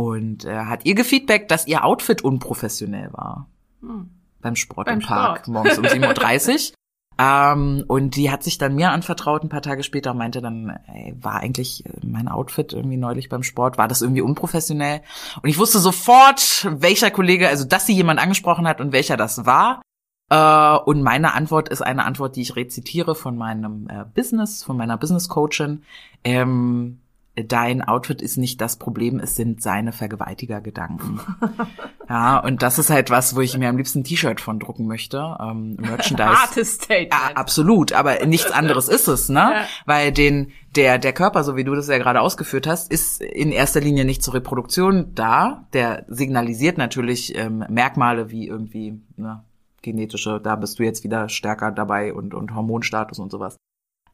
[0.00, 3.46] und äh, hat ihr gefeedbackt, dass ihr Outfit unprofessionell war
[3.82, 4.08] Hm.
[4.40, 5.48] beim Sport Beim im Park Sport.
[5.48, 6.74] morgens um 7.30 Uhr.
[7.18, 10.70] Ähm, und die hat sich dann mir anvertraut ein paar Tage später und meinte dann,
[10.86, 15.02] ey, war eigentlich äh, mein Outfit irgendwie neulich beim Sport, war das irgendwie unprofessionell?
[15.42, 19.44] Und ich wusste sofort, welcher Kollege, also dass sie jemand angesprochen hat und welcher das
[19.44, 19.82] war.
[20.30, 24.78] Äh, und meine Antwort ist eine Antwort, die ich rezitiere von meinem äh, Business, von
[24.78, 25.82] meiner Business Coachin.
[26.24, 27.00] Ähm,
[27.44, 31.20] dein Outfit ist nicht das Problem, es sind seine Vergewaltigergedanken.
[32.08, 34.86] ja, und das ist halt was, wo ich mir am liebsten ein T-Shirt von drucken
[34.86, 35.36] möchte.
[35.40, 36.28] Ähm, Merchandise.
[36.42, 37.12] Hartes Statement.
[37.12, 39.38] Ja, absolut, aber nichts anderes ist es, ne?
[39.38, 39.64] Ja.
[39.86, 43.50] Weil den der der Körper, so wie du das ja gerade ausgeführt hast, ist in
[43.50, 45.66] erster Linie nicht zur Reproduktion da.
[45.72, 49.42] Der signalisiert natürlich ähm, Merkmale wie irgendwie ne,
[49.82, 53.56] genetische, da bist du jetzt wieder stärker dabei und, und Hormonstatus und sowas.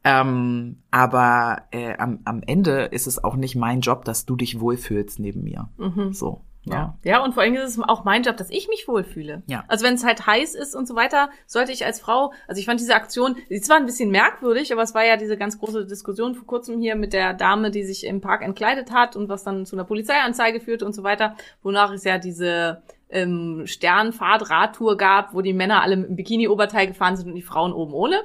[0.03, 4.59] Ähm, aber äh, am, am Ende ist es auch nicht mein Job, dass du dich
[4.59, 5.69] wohlfühlst neben mir.
[5.77, 6.13] Mhm.
[6.13, 6.41] So.
[6.69, 6.97] Ja.
[7.03, 9.43] ja, und vor allem ist es auch mein Job, dass ich mich wohlfühle.
[9.47, 9.63] Ja.
[9.67, 12.65] Also wenn es halt heiß ist und so weiter, sollte ich als Frau, also ich
[12.65, 15.85] fand diese Aktion, die zwar ein bisschen merkwürdig, aber es war ja diese ganz große
[15.85, 19.43] Diskussion vor kurzem hier mit der Dame, die sich im Park entkleidet hat und was
[19.43, 25.33] dann zu einer Polizeianzeige führte und so weiter, wonach es ja diese ähm, Sternfahrt-Radtour gab,
[25.33, 28.21] wo die Männer alle mit dem Bikini-Oberteil gefahren sind und die Frauen oben ohne.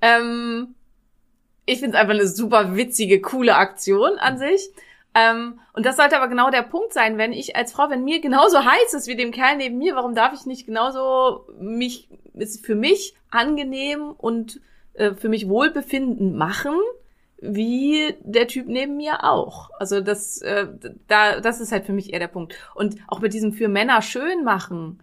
[0.00, 0.74] Ähm,
[1.66, 4.70] ich finde es einfach eine super witzige, coole Aktion an sich.
[5.14, 8.20] Ähm, und das sollte aber genau der Punkt sein, wenn ich als Frau, wenn mir
[8.20, 12.66] genauso heiß ist wie dem Kerl neben mir, warum darf ich nicht genauso mich, ist
[12.66, 14.60] für mich angenehm und
[14.94, 16.74] äh, für mich wohlbefinden machen,
[17.40, 19.70] wie der Typ neben mir auch.
[19.78, 20.66] Also das, äh,
[21.06, 22.54] da, das ist halt für mich eher der Punkt.
[22.74, 25.00] Und auch mit diesem für Männer schön machen,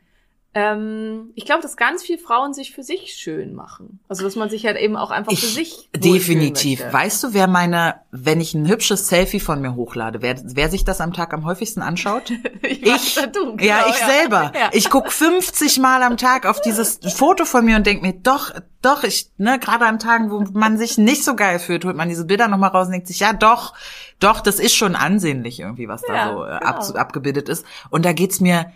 [0.54, 4.00] ähm, ich glaube, dass ganz viele Frauen sich für sich schön machen.
[4.10, 6.84] Also dass man sich halt eben auch einfach für sich definitiv.
[6.92, 10.84] Weißt du, wer meine, wenn ich ein hübsches Selfie von mir hochlade, wer, wer sich
[10.84, 12.32] das am Tag am häufigsten anschaut?
[12.64, 14.52] ich, Ich, du, ja, genau, ich selber.
[14.54, 14.70] Ja.
[14.74, 18.52] Ich guck 50 Mal am Tag auf dieses Foto von mir und denk mir, doch,
[18.82, 22.10] doch, ich, ne, gerade an Tagen, wo man sich nicht so geil fühlt, holt man
[22.10, 23.74] diese Bilder nochmal raus und denkt sich, ja, doch,
[24.22, 26.66] doch, das ist schon ansehnlich irgendwie, was da Ja, so äh, genau.
[26.72, 27.66] ab, abgebildet ist.
[27.90, 28.72] Und da geht's mir,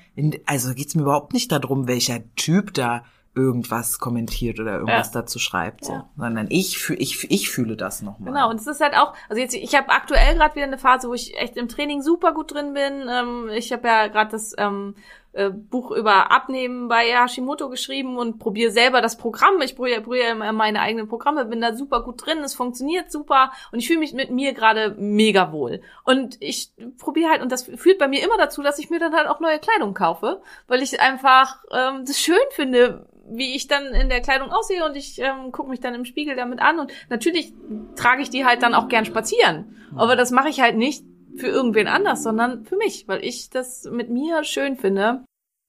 [0.46, 3.04] also geht's mir überhaupt nicht darum, welcher Typ da
[3.38, 5.22] irgendwas kommentiert oder irgendwas Ja.
[5.22, 6.10] dazu schreibt, so, Ja.
[6.16, 8.32] sondern ich, fühl- ich, ich fühle das nochmal.
[8.32, 11.10] Genau, und es ist halt auch, also jetzt, ich habe aktuell gerade wieder eine Phase,
[11.10, 13.08] wo ich echt im Training super gut drin bin.
[13.10, 14.96] Ähm, ich habe ja gerade das ähm,
[15.36, 19.62] äh, Buch über Abnehmen bei Hashimoto geschrieben und probiere selber das Programm.
[19.62, 23.52] Ich probiere probier immer meine eigenen Programme, bin da super gut drin, es funktioniert super
[23.72, 25.82] und ich fühle mich mit mir gerade mega wohl.
[26.06, 29.14] Und ich probiere halt, und das führt bei mir immer dazu, dass ich mir dann
[29.14, 33.88] halt auch neue Kleidung kaufe, weil ich einfach ähm, das schön finde, wie ich dann
[33.88, 36.92] in der Kleidung aussehe und ich ähm, gucke mich dann im Spiegel damit an und
[37.10, 37.54] natürlich
[37.96, 39.76] trage ich die halt dann auch gern spazieren.
[39.98, 41.04] Aber das mache ich halt nicht
[41.38, 45.24] für irgendwen anders, sondern für mich, weil ich das mit mir schön finde.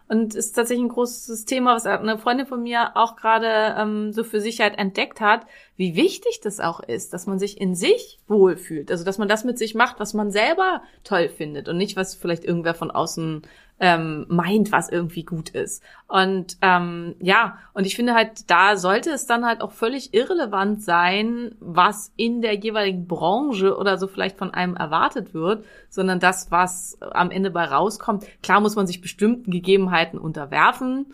[0.09, 4.23] Und ist tatsächlich ein großes Thema, was eine Freundin von mir auch gerade ähm, so
[4.23, 8.21] für sich halt entdeckt hat, wie wichtig das auch ist, dass man sich in sich
[8.29, 8.93] wohlfühlt.
[8.93, 12.15] Also dass man das mit sich macht, was man selber toll findet und nicht, was
[12.15, 13.43] vielleicht irgendwer von außen
[13.79, 15.83] ähm, meint, was irgendwie gut ist.
[16.09, 20.83] Und ähm, ja, und ich finde halt, da sollte es dann halt auch völlig irrelevant
[20.83, 26.51] sein, was in der jeweiligen Branche oder so vielleicht von einem erwartet wird, sondern das,
[26.51, 28.27] was am Ende bei rauskommt.
[28.43, 31.13] Klar muss man sich bestimmten Gegebenheiten unterwerfen.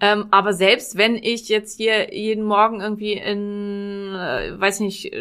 [0.00, 5.14] Ähm, aber selbst wenn ich jetzt hier jeden Morgen irgendwie in, äh, weiß nicht,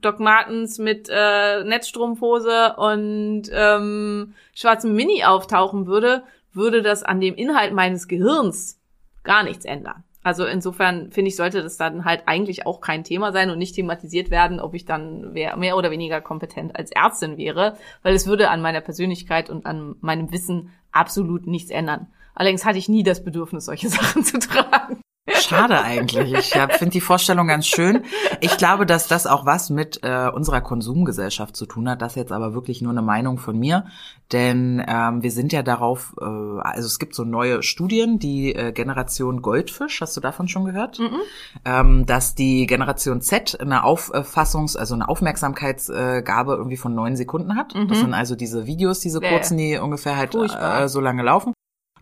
[0.00, 6.22] Doc Martens mit äh, Netzstrumpfhose und ähm, schwarzem Mini auftauchen würde,
[6.52, 8.78] würde das an dem Inhalt meines Gehirns
[9.24, 10.04] gar nichts ändern.
[10.24, 13.74] Also insofern finde ich, sollte das dann halt eigentlich auch kein Thema sein und nicht
[13.74, 18.26] thematisiert werden, ob ich dann mehr mehr oder weniger kompetent als Ärztin wäre, weil es
[18.26, 22.06] würde an meiner Persönlichkeit und an meinem Wissen absolut nichts ändern.
[22.34, 25.02] Allerdings hatte ich nie das Bedürfnis, solche Sachen zu tragen.
[25.30, 26.32] Schade eigentlich.
[26.32, 28.02] Ich finde die Vorstellung ganz schön.
[28.40, 32.02] Ich glaube, dass das auch was mit äh, unserer Konsumgesellschaft zu tun hat.
[32.02, 33.86] Das ist jetzt aber wirklich nur eine Meinung von mir.
[34.32, 38.72] Denn ähm, wir sind ja darauf, äh, also es gibt so neue Studien, die äh,
[38.72, 40.98] Generation Goldfisch, hast du davon schon gehört?
[41.64, 47.74] Ähm, dass die Generation Z eine Auffassungs-, also eine Aufmerksamkeitsgabe irgendwie von neun Sekunden hat.
[47.88, 51.52] Das sind also diese Videos, diese kurzen, die ungefähr halt äh, so lange laufen.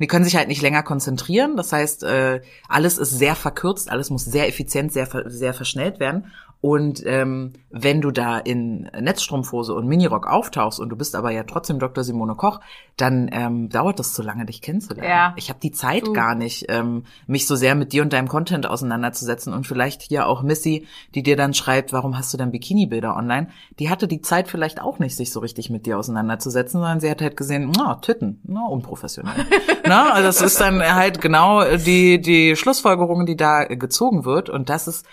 [0.00, 1.56] Die können sich halt nicht länger konzentrieren.
[1.56, 6.32] Das heißt, äh, alles ist sehr verkürzt, alles muss sehr effizient, sehr, sehr verschnellt werden.
[6.62, 11.44] Und ähm, wenn du da in Netzstrumpfhose und Minirock auftauchst und du bist aber ja
[11.44, 12.04] trotzdem Dr.
[12.04, 12.60] Simone Koch,
[12.98, 15.08] dann ähm, dauert das zu lange, dich kennenzulernen.
[15.08, 15.34] Ja.
[15.36, 16.12] Ich habe die Zeit Du.
[16.12, 19.54] gar nicht, ähm, mich so sehr mit dir und deinem Content auseinanderzusetzen.
[19.54, 23.48] Und vielleicht hier auch Missy, die dir dann schreibt, warum hast du dann Bikini-Bilder online?
[23.78, 27.10] Die hatte die Zeit vielleicht auch nicht, sich so richtig mit dir auseinanderzusetzen, sondern sie
[27.10, 29.46] hat halt gesehen, na, Titten, na, unprofessionell.
[29.86, 34.50] na, also das ist dann halt genau die, die Schlussfolgerung, die da gezogen wird.
[34.50, 35.06] Und das ist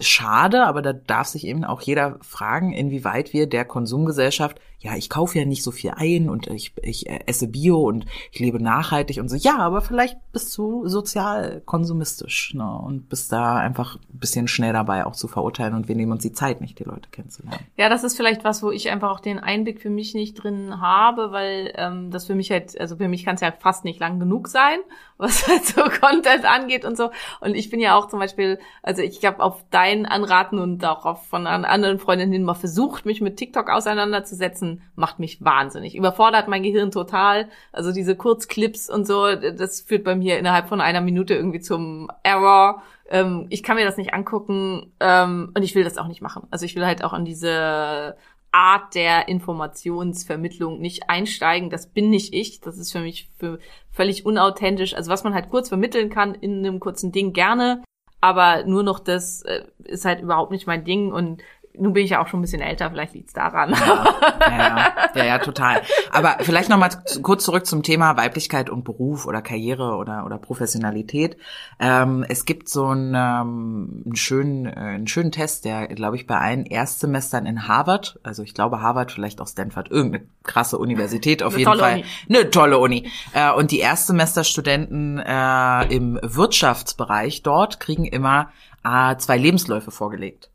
[0.00, 5.08] schade, aber da darf sich eben auch jeder fragen, inwieweit wir der Konsumgesellschaft, ja, ich
[5.08, 8.62] kaufe ja nicht so viel ein und ich, ich äh, esse Bio und ich lebe
[8.62, 9.36] nachhaltig und so.
[9.36, 14.74] Ja, aber vielleicht bist du sozial konsumistisch ne, und bist da einfach ein bisschen schnell
[14.74, 17.64] dabei, auch zu verurteilen und wir nehmen uns die Zeit nicht, die Leute kennenzulernen.
[17.78, 20.82] Ja, das ist vielleicht was, wo ich einfach auch den Einblick für mich nicht drin
[20.82, 24.00] habe, weil ähm, das für mich halt, also für mich kann es ja fast nicht
[24.00, 24.80] lang genug sein,
[25.16, 27.10] was halt so Content angeht und so.
[27.40, 31.06] Und ich bin ja auch zum Beispiel, also ich habe auf dein Anraten und auch
[31.06, 34.73] auf von an anderen Freundinnen mal versucht, mich mit TikTok auseinanderzusetzen.
[34.94, 35.94] Macht mich wahnsinnig.
[35.94, 37.48] Überfordert mein Gehirn total.
[37.72, 42.10] Also diese Kurzclips und so, das führt bei mir innerhalb von einer Minute irgendwie zum
[42.22, 42.82] Error.
[43.08, 46.46] Ähm, ich kann mir das nicht angucken ähm, und ich will das auch nicht machen.
[46.50, 48.16] Also ich will halt auch an diese
[48.54, 51.70] Art der Informationsvermittlung nicht einsteigen.
[51.70, 52.60] Das bin nicht ich.
[52.60, 53.58] Das ist für mich für
[53.90, 54.94] völlig unauthentisch.
[54.94, 57.82] Also was man halt kurz vermitteln kann in einem kurzen Ding gerne,
[58.20, 61.42] aber nur noch das äh, ist halt überhaupt nicht mein Ding und
[61.76, 63.70] nun bin ich ja auch schon ein bisschen älter, vielleicht liegt's daran.
[63.70, 64.04] Ja,
[64.40, 65.82] ja, ja, ja, total.
[66.10, 66.90] Aber vielleicht noch mal
[67.22, 71.36] kurz zurück zum Thema Weiblichkeit und Beruf oder Karriere oder oder Professionalität.
[71.80, 76.26] Ähm, es gibt so einen, ähm, einen schönen äh, einen schönen Test, der glaube ich
[76.26, 81.42] bei allen Erstsemestern in Harvard, also ich glaube Harvard, vielleicht auch Stanford, irgendeine krasse Universität
[81.42, 82.04] auf Eine jeden tolle Fall, Uni.
[82.28, 83.10] eine tolle Uni.
[83.32, 88.50] Äh, und die Erstsemesterstudenten äh, im Wirtschaftsbereich dort kriegen immer
[88.84, 90.50] äh, zwei Lebensläufe vorgelegt.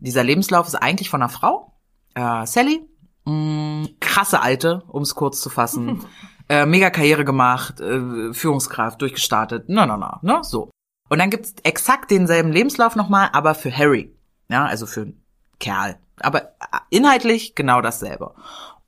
[0.00, 1.78] Dieser Lebenslauf ist eigentlich von einer Frau,
[2.14, 2.80] äh, Sally,
[3.24, 6.04] mh, krasse Alte, um es kurz zu fassen,
[6.48, 10.70] äh, mega Karriere gemacht, äh, Führungskraft, durchgestartet, na, na, na, ne, so.
[11.08, 14.14] Und dann gibt's exakt denselben Lebenslauf nochmal, aber für Harry,
[14.48, 15.22] ja, also für einen
[15.58, 15.98] Kerl.
[16.20, 18.34] Aber äh, inhaltlich genau dasselbe.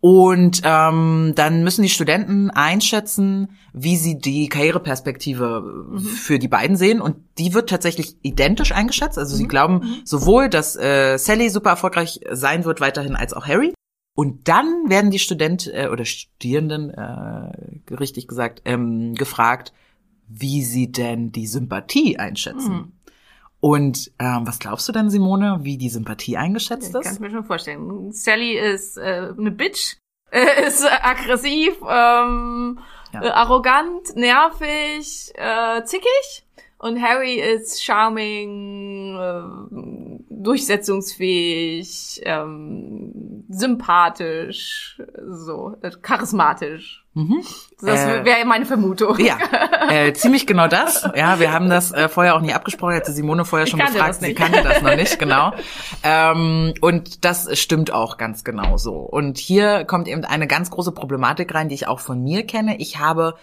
[0.05, 6.77] Und ähm, dann müssen die Studenten einschätzen, wie sie die Karriereperspektive äh, für die beiden
[6.77, 7.01] sehen.
[7.01, 9.17] Und die wird tatsächlich identisch eingeschätzt.
[9.17, 13.75] Also sie glauben sowohl, dass äh, Sally super erfolgreich sein wird weiterhin, als auch Harry.
[14.17, 19.73] Und dann werden die Student äh, oder Studierenden, äh, richtig gesagt, ähm, gefragt,
[20.27, 22.93] wie sie denn die Sympathie einschätzen.
[23.65, 27.13] Und ähm, was glaubst du denn, Simone, wie die Sympathie eingeschätzt Kann ist?
[27.13, 28.11] ich mir schon vorstellen.
[28.11, 29.99] Sally ist äh, eine Bitch,
[30.33, 32.81] äh, ist aggressiv, ähm,
[33.13, 33.23] Ja.
[33.23, 36.45] äh, arrogant, nervig, äh, zickig.
[36.79, 40.12] Und Harry ist charming, äh,
[40.43, 47.05] durchsetzungsfähig, ähm, sympathisch, so, äh, charismatisch.
[47.15, 47.45] Mhm.
[47.83, 49.19] Das Äh, wäre meine Vermutung.
[49.19, 49.37] Ja,
[49.91, 51.07] äh, ziemlich genau das.
[51.15, 52.95] Ja, wir haben das äh, vorher auch nie abgesprochen.
[52.95, 54.15] Hätte Simone vorher schon gefragt.
[54.21, 55.53] Sie kannte das noch nicht, genau.
[56.03, 58.95] Ähm, und das stimmt auch ganz genau so.
[58.95, 62.79] Und hier kommt eben eine ganz große Problematik rein, die ich auch von mir kenne.
[62.79, 63.35] Ich habe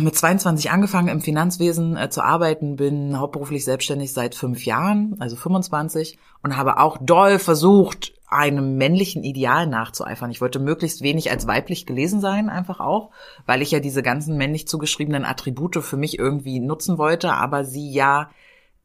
[0.00, 5.36] mit 22 angefangen im Finanzwesen äh, zu arbeiten, bin hauptberuflich selbstständig seit fünf Jahren, also
[5.36, 10.30] 25, und habe auch doll versucht, einem männlichen Ideal nachzueifern.
[10.30, 13.10] Ich wollte möglichst wenig als weiblich gelesen sein, einfach auch,
[13.44, 17.92] weil ich ja diese ganzen männlich zugeschriebenen Attribute für mich irgendwie nutzen wollte, aber sie
[17.92, 18.30] ja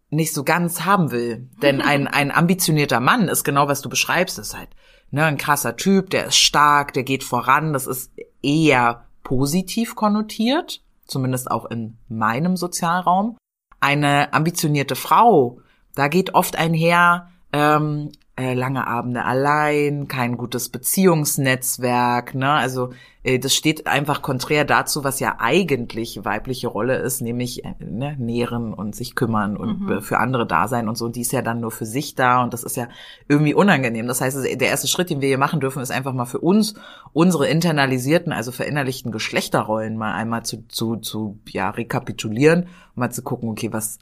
[0.10, 1.50] nicht so ganz haben will.
[1.62, 4.70] Denn ein, ein ambitionierter Mann ist genau, was du beschreibst, ist halt
[5.10, 8.12] ne, ein krasser Typ, der ist stark, der geht voran, das ist
[8.44, 13.38] eher positiv konnotiert, zumindest auch in meinem Sozialraum.
[13.80, 15.60] Eine ambitionierte Frau,
[15.96, 22.52] da geht oft einher ähm, äh, lange Abende allein, kein gutes Beziehungsnetzwerk, ne?
[22.52, 22.92] Also
[23.24, 28.16] äh, das steht einfach konträr dazu, was ja eigentlich weibliche Rolle ist, nämlich äh, ne,
[28.18, 31.06] nähren und sich kümmern und äh, für andere da sein und so.
[31.06, 32.88] Und die ist ja dann nur für sich da und das ist ja
[33.28, 34.08] irgendwie unangenehm.
[34.08, 36.76] Das heißt, der erste Schritt, den wir hier machen dürfen, ist einfach mal für uns
[37.14, 43.50] unsere internalisierten, also verinnerlichten Geschlechterrollen mal einmal zu zu zu ja rekapitulieren mal zu gucken,
[43.50, 44.00] okay, was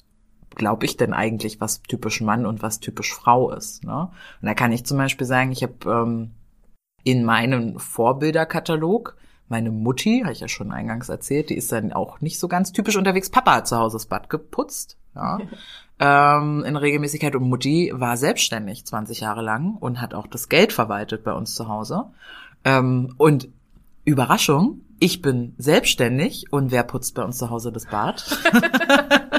[0.55, 3.83] glaube ich denn eigentlich, was typisch Mann und was typisch Frau ist.
[3.83, 4.09] Ne?
[4.41, 6.31] Und da kann ich zum Beispiel sagen, ich habe ähm,
[7.03, 9.15] in meinem Vorbilderkatalog
[9.49, 12.71] meine Mutti, habe ich ja schon eingangs erzählt, die ist dann auch nicht so ganz
[12.71, 13.29] typisch unterwegs.
[13.29, 15.39] Papa hat zu Hause das Bad geputzt, ja,
[15.99, 17.35] ähm, in Regelmäßigkeit.
[17.35, 21.55] Und Mutti war selbstständig 20 Jahre lang und hat auch das Geld verwaltet bei uns
[21.55, 22.05] zu Hause.
[22.63, 23.49] Ähm, und
[24.05, 28.23] Überraschung, ich bin selbstständig und wer putzt bei uns zu Hause das Bad?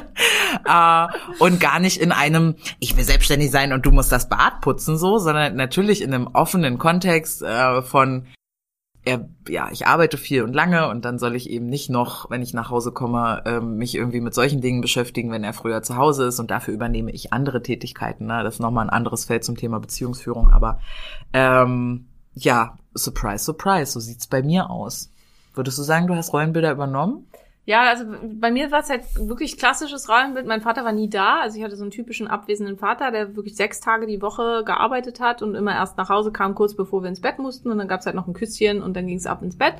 [0.70, 1.08] äh,
[1.38, 4.96] und gar nicht in einem, ich will selbstständig sein und du musst das Bad putzen
[4.96, 8.26] so, sondern natürlich in einem offenen Kontext äh, von,
[9.04, 9.18] äh,
[9.48, 12.54] ja, ich arbeite viel und lange und dann soll ich eben nicht noch, wenn ich
[12.54, 16.26] nach Hause komme, ähm, mich irgendwie mit solchen Dingen beschäftigen, wenn er früher zu Hause
[16.26, 18.26] ist und dafür übernehme ich andere Tätigkeiten.
[18.26, 18.42] Ne?
[18.44, 20.80] Das ist nochmal ein anderes Feld zum Thema Beziehungsführung, aber
[21.32, 25.10] ähm, ja, surprise, surprise, so sieht's bei mir aus.
[25.54, 27.26] Würdest du sagen, du hast Rollenbilder übernommen?
[27.70, 28.04] Ja, also
[28.34, 30.44] bei mir war es halt wirklich klassisches Rollenbild.
[30.44, 31.38] Mein Vater war nie da.
[31.38, 35.20] Also ich hatte so einen typischen abwesenden Vater, der wirklich sechs Tage die Woche gearbeitet
[35.20, 37.70] hat und immer erst nach Hause kam, kurz bevor wir ins Bett mussten.
[37.70, 39.76] Und dann gab's halt noch ein Küsschen und dann ging's ab ins Bett.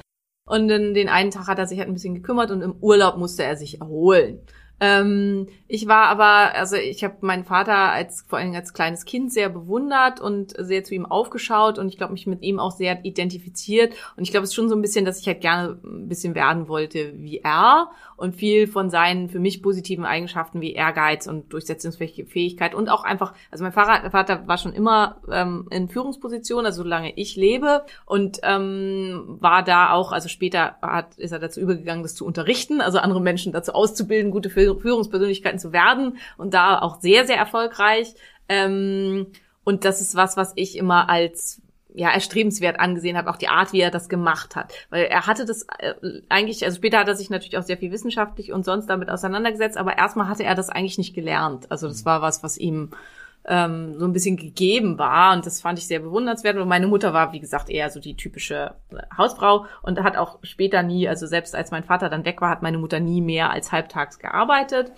[0.46, 3.16] Und dann den einen Tag hat er sich halt ein bisschen gekümmert und im Urlaub
[3.16, 4.38] musste er sich erholen.
[4.80, 9.32] Ähm, ich war aber, also ich habe meinen Vater als vor allem als kleines Kind
[9.32, 13.04] sehr bewundert und sehr zu ihm aufgeschaut und ich glaube mich mit ihm auch sehr
[13.04, 13.94] identifiziert.
[14.16, 16.34] Und ich glaube es ist schon so ein bisschen, dass ich halt gerne ein bisschen
[16.34, 21.52] werden wollte wie er und viel von seinen für mich positiven Eigenschaften wie Ehrgeiz und
[21.52, 27.12] Durchsetzungsfähigkeit und auch einfach, also mein Vater, war schon immer ähm, in Führungsposition, also solange
[27.16, 32.14] ich lebe und ähm, war da auch, also später hat, ist er dazu übergegangen, das
[32.14, 37.26] zu unterrichten, also andere Menschen dazu auszubilden, gute Führungspersönlichkeiten zu werden und da auch sehr,
[37.26, 38.14] sehr erfolgreich.
[38.48, 39.28] Ähm,
[39.64, 41.62] und das ist was, was ich immer als
[41.94, 44.72] ja, erstrebenswert angesehen habe, auch die Art, wie er das gemacht hat.
[44.90, 45.94] Weil er hatte das äh,
[46.28, 49.76] eigentlich, also später hat er sich natürlich auch sehr viel wissenschaftlich und sonst damit auseinandergesetzt,
[49.76, 51.70] aber erstmal hatte er das eigentlich nicht gelernt.
[51.70, 52.90] Also das war was, was ihm
[53.46, 56.56] ähm, so ein bisschen gegeben war und das fand ich sehr bewundernswert.
[56.56, 60.38] Und meine Mutter war, wie gesagt, eher so die typische äh, Hausfrau und hat auch
[60.42, 63.50] später nie, also selbst als mein Vater dann weg war, hat meine Mutter nie mehr
[63.50, 64.92] als halbtags gearbeitet.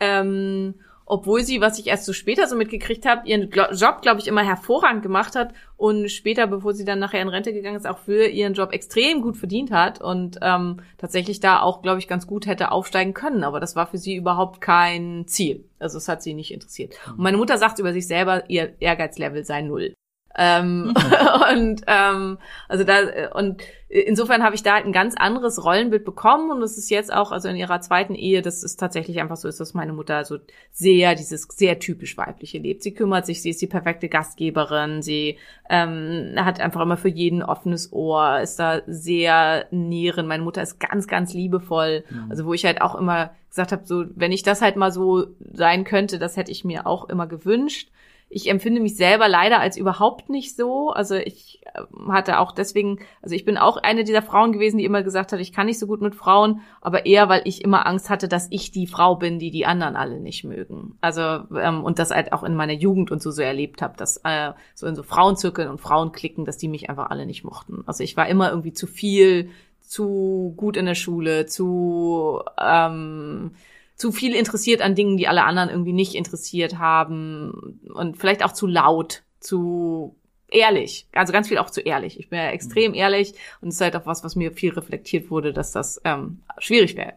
[0.00, 0.74] Ähm,
[1.08, 4.44] obwohl sie, was ich erst so später so mitgekriegt habe, ihren Job, glaube ich, immer
[4.44, 8.26] hervorragend gemacht hat und später, bevor sie dann nachher in Rente gegangen ist, auch für
[8.26, 12.46] ihren Job extrem gut verdient hat und ähm, tatsächlich da auch, glaube ich, ganz gut
[12.46, 13.44] hätte aufsteigen können.
[13.44, 15.64] Aber das war für sie überhaupt kein Ziel.
[15.78, 16.94] Also es hat sie nicht interessiert.
[17.06, 19.94] Und meine Mutter sagt über sich selber, ihr Ehrgeizlevel sei null.
[20.36, 20.94] Ähm, mhm.
[21.52, 26.50] und ähm, also da und insofern habe ich da halt ein ganz anderes Rollenbild bekommen
[26.50, 29.48] und es ist jetzt auch also in ihrer zweiten Ehe, das ist tatsächlich einfach so
[29.48, 30.38] ist, dass meine Mutter so
[30.70, 32.82] sehr dieses sehr typisch weibliche lebt.
[32.82, 35.38] Sie kümmert sich, sie ist die perfekte Gastgeberin, sie
[35.70, 40.26] ähm, hat einfach immer für jeden offenes Ohr, ist da sehr nähren.
[40.26, 42.26] Meine Mutter ist ganz ganz liebevoll, mhm.
[42.30, 45.28] also wo ich halt auch immer gesagt habe, so wenn ich das halt mal so
[45.52, 47.88] sein könnte, das hätte ich mir auch immer gewünscht.
[48.30, 50.90] Ich empfinde mich selber leider als überhaupt nicht so.
[50.90, 54.84] Also ich ähm, hatte auch deswegen, also ich bin auch eine dieser Frauen gewesen, die
[54.84, 57.86] immer gesagt hat, ich kann nicht so gut mit Frauen, aber eher, weil ich immer
[57.86, 60.98] Angst hatte, dass ich die Frau bin, die die anderen alle nicht mögen.
[61.00, 61.22] Also
[61.56, 64.52] ähm, und das halt auch in meiner Jugend und so so erlebt habe, dass äh,
[64.74, 67.82] so in so Frauenzirkeln und Frauenklicken, dass die mich einfach alle nicht mochten.
[67.86, 69.50] Also ich war immer irgendwie zu viel,
[69.80, 73.52] zu gut in der Schule, zu ähm,
[73.98, 78.52] zu viel interessiert an Dingen, die alle anderen irgendwie nicht interessiert haben und vielleicht auch
[78.52, 80.16] zu laut, zu
[80.50, 82.18] ehrlich, also ganz viel auch zu ehrlich.
[82.18, 85.30] Ich bin ja extrem ehrlich und es ist halt auch was, was mir viel reflektiert
[85.30, 87.14] wurde, dass das ähm, schwierig wäre.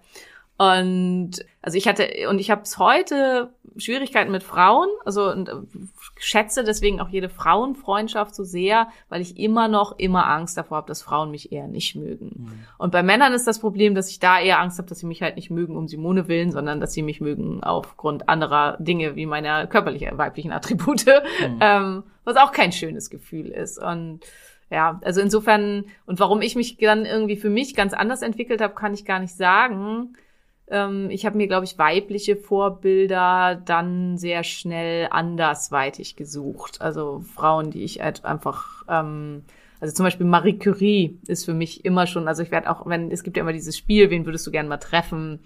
[0.61, 5.53] Und also ich hatte und ich habe es heute Schwierigkeiten mit Frauen, also und äh,
[6.19, 10.87] schätze deswegen auch jede Frauenfreundschaft so sehr, weil ich immer noch immer Angst davor habe,
[10.87, 12.31] dass Frauen mich eher nicht mögen.
[12.45, 12.51] Mhm.
[12.77, 15.23] Und bei Männern ist das Problem, dass ich da eher Angst habe, dass sie mich
[15.23, 19.25] halt nicht mögen um Simone willen, sondern dass sie mich mögen aufgrund anderer Dinge wie
[19.25, 21.57] meiner körperlichen weiblichen Attribute, mhm.
[21.59, 23.81] ähm, was auch kein schönes Gefühl ist.
[23.81, 24.19] Und
[24.69, 28.75] ja, also insofern und warum ich mich dann irgendwie für mich ganz anders entwickelt habe,
[28.75, 30.13] kann ich gar nicht sagen
[31.09, 36.81] ich habe mir, glaube ich, weibliche Vorbilder dann sehr schnell andersweitig gesucht.
[36.81, 39.43] Also Frauen, die ich halt einfach, ähm,
[39.81, 43.11] also zum Beispiel Marie Curie ist für mich immer schon, also ich werde auch, wenn,
[43.11, 45.39] es gibt ja immer dieses Spiel, wen würdest du gerne mal treffen?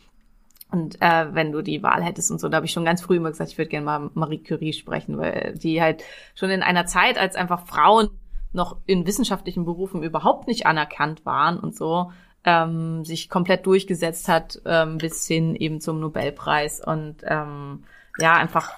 [0.71, 3.15] Und äh, wenn du die Wahl hättest und so, da habe ich schon ganz früh
[3.17, 6.03] immer gesagt, ich würde gerne mal Marie Curie sprechen, weil die halt
[6.35, 8.09] schon in einer Zeit, als einfach Frauen
[8.51, 12.11] noch in wissenschaftlichen Berufen überhaupt nicht anerkannt waren und so,
[12.45, 17.83] ähm, sich komplett durchgesetzt hat, ähm, bis hin eben zum Nobelpreis und ähm,
[18.17, 18.71] ja, einfach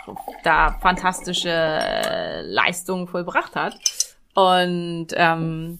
[0.44, 3.76] da fantastische äh, Leistungen vollbracht hat.
[4.34, 5.80] Und ähm,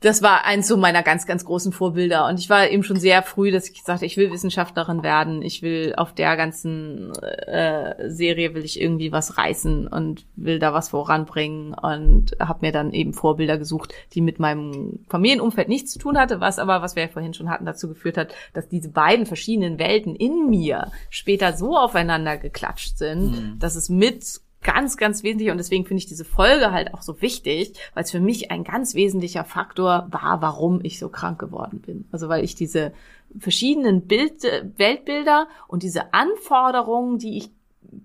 [0.00, 2.26] das war eins so meiner ganz, ganz großen Vorbilder.
[2.28, 5.42] Und ich war eben schon sehr früh, dass ich sagte, ich will Wissenschaftlerin werden.
[5.42, 10.72] Ich will auf der ganzen äh, Serie will ich irgendwie was reißen und will da
[10.72, 15.98] was voranbringen und habe mir dann eben Vorbilder gesucht, die mit meinem Familienumfeld nichts zu
[15.98, 18.90] tun hatte, was aber, was wir ja vorhin schon hatten, dazu geführt hat, dass diese
[18.90, 23.58] beiden verschiedenen Welten in mir später so aufeinander geklatscht sind, mhm.
[23.58, 27.22] dass es mit ganz, ganz wesentlich und deswegen finde ich diese Folge halt auch so
[27.22, 31.80] wichtig, weil es für mich ein ganz wesentlicher Faktor war, warum ich so krank geworden
[31.80, 32.06] bin.
[32.10, 32.92] Also weil ich diese
[33.38, 34.42] verschiedenen Bild,
[34.76, 37.50] Weltbilder und diese Anforderungen, die ich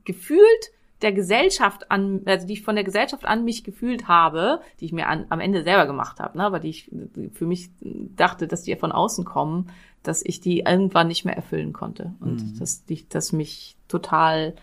[0.05, 4.85] gefühlt der Gesellschaft an, also die ich von der Gesellschaft an mich gefühlt habe, die
[4.85, 6.89] ich mir an, am Ende selber gemacht habe, ne, aber die ich
[7.33, 9.69] für mich dachte, dass die von außen kommen,
[10.01, 12.59] dass ich die irgendwann nicht mehr erfüllen konnte und mhm.
[12.59, 14.55] dass die, dass mich total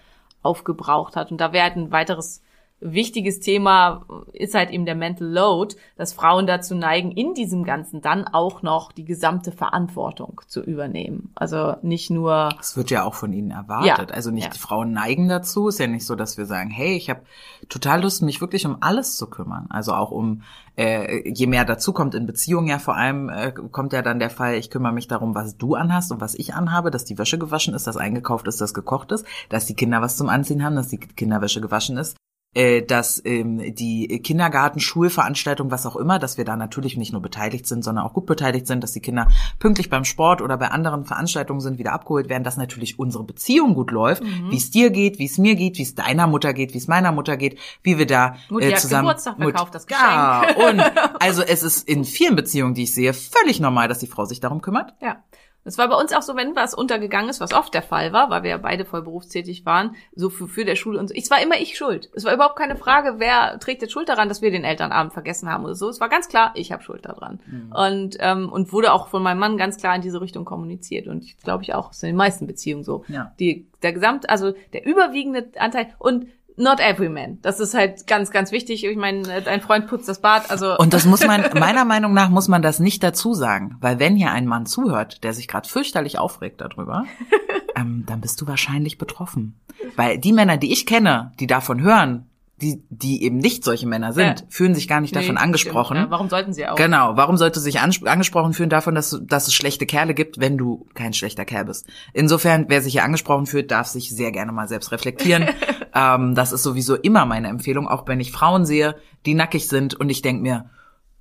[0.43, 1.30] aufgebraucht hat.
[1.30, 2.43] Und da wäre halt ein weiteres
[2.81, 8.01] wichtiges Thema ist halt eben der Mental Load, dass Frauen dazu neigen, in diesem Ganzen
[8.01, 11.31] dann auch noch die gesamte Verantwortung zu übernehmen.
[11.35, 12.51] Also nicht nur.
[12.57, 14.11] Das wird ja auch von ihnen erwartet.
[14.11, 14.51] Ja, Also nicht ja.
[14.51, 15.68] die Frauen neigen dazu.
[15.68, 17.20] Ist ja nicht so, dass wir sagen, hey, ich habe
[17.68, 19.66] total Lust, mich wirklich um alles zu kümmern.
[19.68, 20.43] Also auch um,
[20.76, 24.31] äh, je mehr dazu kommt in Beziehungen ja vor allem, äh, kommt ja dann der
[24.31, 27.39] Fall, ich kümmere mich darum, was du anhast und was ich anhabe, dass die Wäsche
[27.39, 30.76] gewaschen ist, dass eingekauft ist, dass gekocht ist, dass die Kinder was zum Anziehen haben,
[30.76, 32.16] dass die Kinderwäsche gewaschen ist
[32.55, 37.23] äh, dass ähm, die Kindergarten, Schulveranstaltung, was auch immer, dass wir da natürlich nicht nur
[37.23, 39.29] beteiligt sind, sondern auch gut beteiligt sind, dass die Kinder
[39.59, 43.75] pünktlich beim Sport oder bei anderen Veranstaltungen sind, wieder abgeholt werden, dass natürlich unsere Beziehung
[43.75, 46.75] gut läuft, wie es dir geht, wie es mir geht, wie es deiner Mutter geht,
[46.75, 49.87] wie es meiner Mutter geht, wie wir da äh, zusammen Geburtstag, wer Mut- kauft das
[49.89, 50.59] Ja, Geschenk?
[50.71, 50.81] und
[51.21, 54.41] also es ist in vielen Beziehungen, die ich sehe, völlig normal, dass die Frau sich
[54.41, 54.95] darum kümmert.
[55.01, 55.23] Ja.
[55.65, 58.31] Das war bei uns auch so, wenn was untergegangen ist, was oft der Fall war,
[58.31, 61.15] weil wir ja beide voll berufstätig waren, so für, für der Schule und so.
[61.15, 62.11] Es war immer ich schuld.
[62.15, 65.51] Es war überhaupt keine Frage, wer trägt jetzt Schuld daran, dass wir den Elternabend vergessen
[65.51, 65.89] haben oder so.
[65.89, 67.41] Es war ganz klar, ich habe Schuld daran.
[67.75, 71.07] Und, ähm, und wurde auch von meinem Mann ganz klar in diese Richtung kommuniziert.
[71.09, 73.05] Und ich glaube ich auch, ist in den meisten Beziehungen so.
[73.09, 73.33] Ja.
[73.39, 76.27] Die, der Gesamt, also der überwiegende Anteil und
[76.61, 77.39] not every man.
[77.43, 78.85] Das ist halt ganz, ganz wichtig.
[78.85, 80.77] Ich meine, dein Freund putzt das Bad, also.
[80.77, 84.15] Und das muss man, meiner Meinung nach muss man das nicht dazu sagen, weil wenn
[84.17, 87.05] hier ein Mann zuhört, der sich gerade fürchterlich aufregt darüber,
[87.77, 89.57] ähm, dann bist du wahrscheinlich betroffen.
[89.97, 92.27] Weil die Männer, die ich kenne, die davon hören,
[92.63, 94.47] die, die eben nicht solche Männer sind, Ja.
[94.51, 95.97] fühlen sich gar nicht davon Nee, angesprochen.
[95.97, 96.11] stimmt, ja.
[96.11, 96.77] Warum sollten sie auch?
[96.77, 100.59] Genau, warum sollte sich ans- angesprochen fühlen davon, dass, dass es schlechte Kerle gibt, wenn
[100.59, 101.87] du kein schlechter Kerl bist?
[102.13, 105.49] Insofern, wer sich hier angesprochen fühlt, darf sich sehr gerne mal selbst reflektieren.
[105.95, 109.95] ähm, das ist sowieso immer meine Empfehlung, auch wenn ich Frauen sehe, die nackig sind
[109.95, 110.70] und ich denk mir,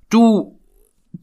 [0.08, 0.58] du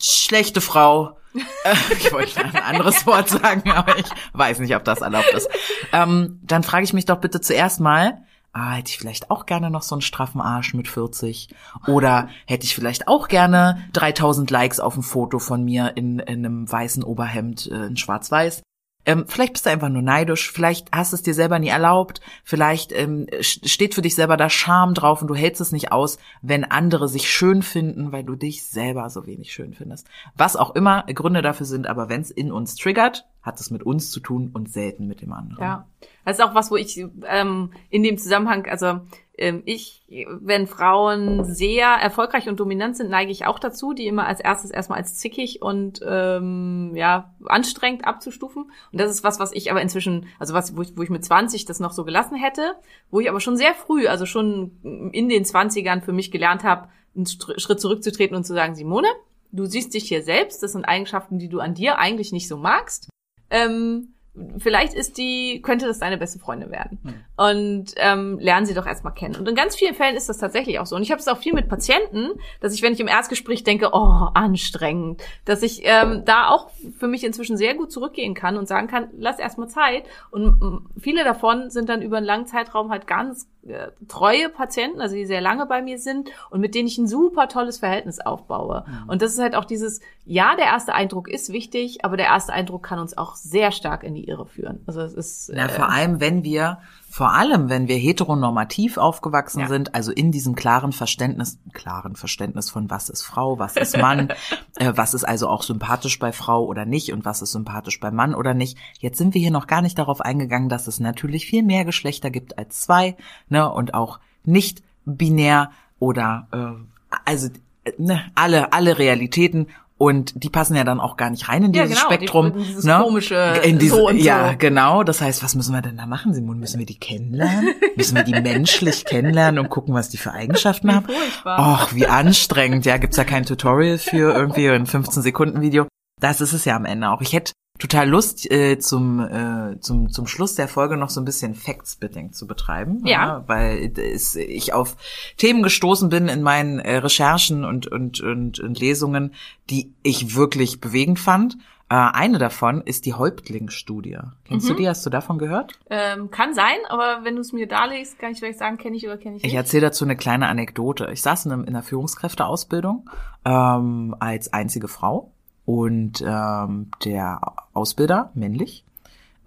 [0.02, 1.18] schlechte Frau,
[1.64, 5.50] äh, ich wollte ein anderes Wort sagen, aber ich weiß nicht, ob das erlaubt ist.
[5.92, 8.24] Ähm, dann frage ich mich doch bitte zuerst mal,
[8.54, 11.50] ah, hätte ich vielleicht auch gerne noch so einen straffen Arsch mit 40?
[11.88, 16.46] Oder hätte ich vielleicht auch gerne 3000 Likes auf ein Foto von mir in, in
[16.46, 18.64] einem weißen Oberhemd äh, in schwarz-weiß?
[19.08, 22.92] Ähm, vielleicht bist du einfach nur neidisch, vielleicht hast es dir selber nie erlaubt, vielleicht
[22.92, 26.20] ähm, st- steht für dich selber da Scham drauf und du hältst es nicht aus,
[26.42, 30.08] wenn andere sich schön finden, weil du dich selber so wenig schön findest.
[30.36, 33.84] Was auch immer Gründe dafür sind, aber wenn es in uns triggert, hat es mit
[33.84, 35.64] uns zu tun und selten mit dem anderen.
[35.64, 35.88] Ja,
[36.26, 39.00] das ist auch was, wo ich ähm, in dem Zusammenhang, also
[39.38, 40.04] ähm, ich,
[40.42, 44.70] wenn Frauen sehr erfolgreich und dominant sind, neige ich auch dazu, die immer als erstes
[44.70, 48.64] erstmal als zickig und ähm, ja anstrengend abzustufen.
[48.92, 51.24] Und das ist was, was ich aber inzwischen, also was, wo ich, wo ich mit
[51.24, 52.74] 20 das noch so gelassen hätte,
[53.10, 56.90] wo ich aber schon sehr früh, also schon in den 20ern für mich gelernt habe,
[57.16, 59.08] einen Schritt zurückzutreten und zu sagen, Simone,
[59.52, 62.58] du siehst dich hier selbst, das sind Eigenschaften, die du an dir eigentlich nicht so
[62.58, 63.10] magst.
[63.50, 64.14] Ähm,
[64.60, 67.00] vielleicht ist die, könnte das deine beste Freundin werden.
[67.38, 69.36] Und ähm, lernen sie doch erstmal kennen.
[69.36, 70.96] Und in ganz vielen Fällen ist das tatsächlich auch so.
[70.96, 72.30] Und ich habe es auch viel mit Patienten,
[72.62, 77.08] dass ich, wenn ich im Erstgespräch denke, oh, anstrengend, dass ich ähm, da auch für
[77.08, 80.04] mich inzwischen sehr gut zurückgehen kann und sagen kann, lass erstmal Zeit.
[80.32, 85.16] Und viele davon sind dann über einen langen Zeitraum halt ganz äh, treue Patienten, also
[85.16, 88.86] die sehr lange bei mir sind und mit denen ich ein super tolles Verhältnis aufbaue.
[89.08, 92.54] Und das ist halt auch dieses, ja, der erste Eindruck ist wichtig, aber der erste
[92.54, 94.82] Eindruck kann uns auch sehr stark in die Irre führen.
[94.88, 96.80] Also es ist Na, äh, vor allem, wenn wir,
[97.10, 99.68] vor allem, wenn wir heteronormativ aufgewachsen Ja.
[99.68, 104.30] sind, also in diesem klaren Verständnis, klaren Verständnis von was ist Frau, was ist Mann,
[104.76, 108.12] äh, was ist also auch sympathisch bei Frau oder nicht und was ist sympathisch bei
[108.12, 108.78] Mann oder nicht.
[109.00, 112.30] Jetzt sind wir hier noch gar nicht darauf eingegangen, dass es natürlich viel mehr Geschlechter
[112.30, 113.16] gibt als zwei,
[113.50, 117.48] ne, und auch nicht binär oder, äh, also,
[117.86, 121.74] äh, ne, alle, alle Realitäten und die passen ja dann auch gar nicht rein in
[121.74, 122.46] Ja, dieses genau, die- Spektrum.
[122.48, 123.00] in dieses ne?
[123.04, 124.56] komische in diese, so und ja, so.
[124.58, 125.04] genau.
[125.04, 126.60] Das heißt, was müssen wir denn da machen, Simon?
[126.60, 127.70] Müssen wir die kennenlernen?
[127.96, 131.06] Müssen wir die menschlich kennenlernen und gucken, was die für Eigenschaften haben?
[131.06, 131.60] furchtbar.
[131.84, 132.86] Och, wie anstrengend.
[132.86, 135.88] Ja, gibt's ja kein Tutorial für irgendwie ein 15 Sekunden Video.
[136.22, 137.22] Das ist es ja am Ende auch.
[137.22, 141.26] Ich hätte total Lust, äh, zum, äh, zum, zum Schluss der Folge noch so ein
[141.26, 143.02] bisschen Fact-Spitting zu betreiben.
[143.06, 143.44] Ja.
[143.48, 144.96] weil es, ich auf
[145.38, 149.34] Themen gestoßen bin in meinen äh, Recherchen und, und, und, und Lesungen,
[149.70, 151.58] die ich wirklich bewegend fand.
[151.90, 154.18] Äh, eine davon ist die Häuptlingsstudie.
[154.46, 154.90] Kennst du die?
[154.90, 155.80] Hast du davon gehört?
[155.90, 159.06] Ähm, kann sein, aber wenn du es mir darlegst, kann ich vielleicht sagen, kenne ich
[159.06, 159.56] oder kenne ich Ich nicht.
[159.58, 161.10] erzähle dazu eine kleine Anekdote.
[161.14, 163.10] Ich saß in, einem, in einer Führungskräfteausbildung
[163.46, 165.32] ähm, als einzige Frau
[165.68, 167.42] und ähm, der
[167.74, 168.86] Ausbilder, männlich,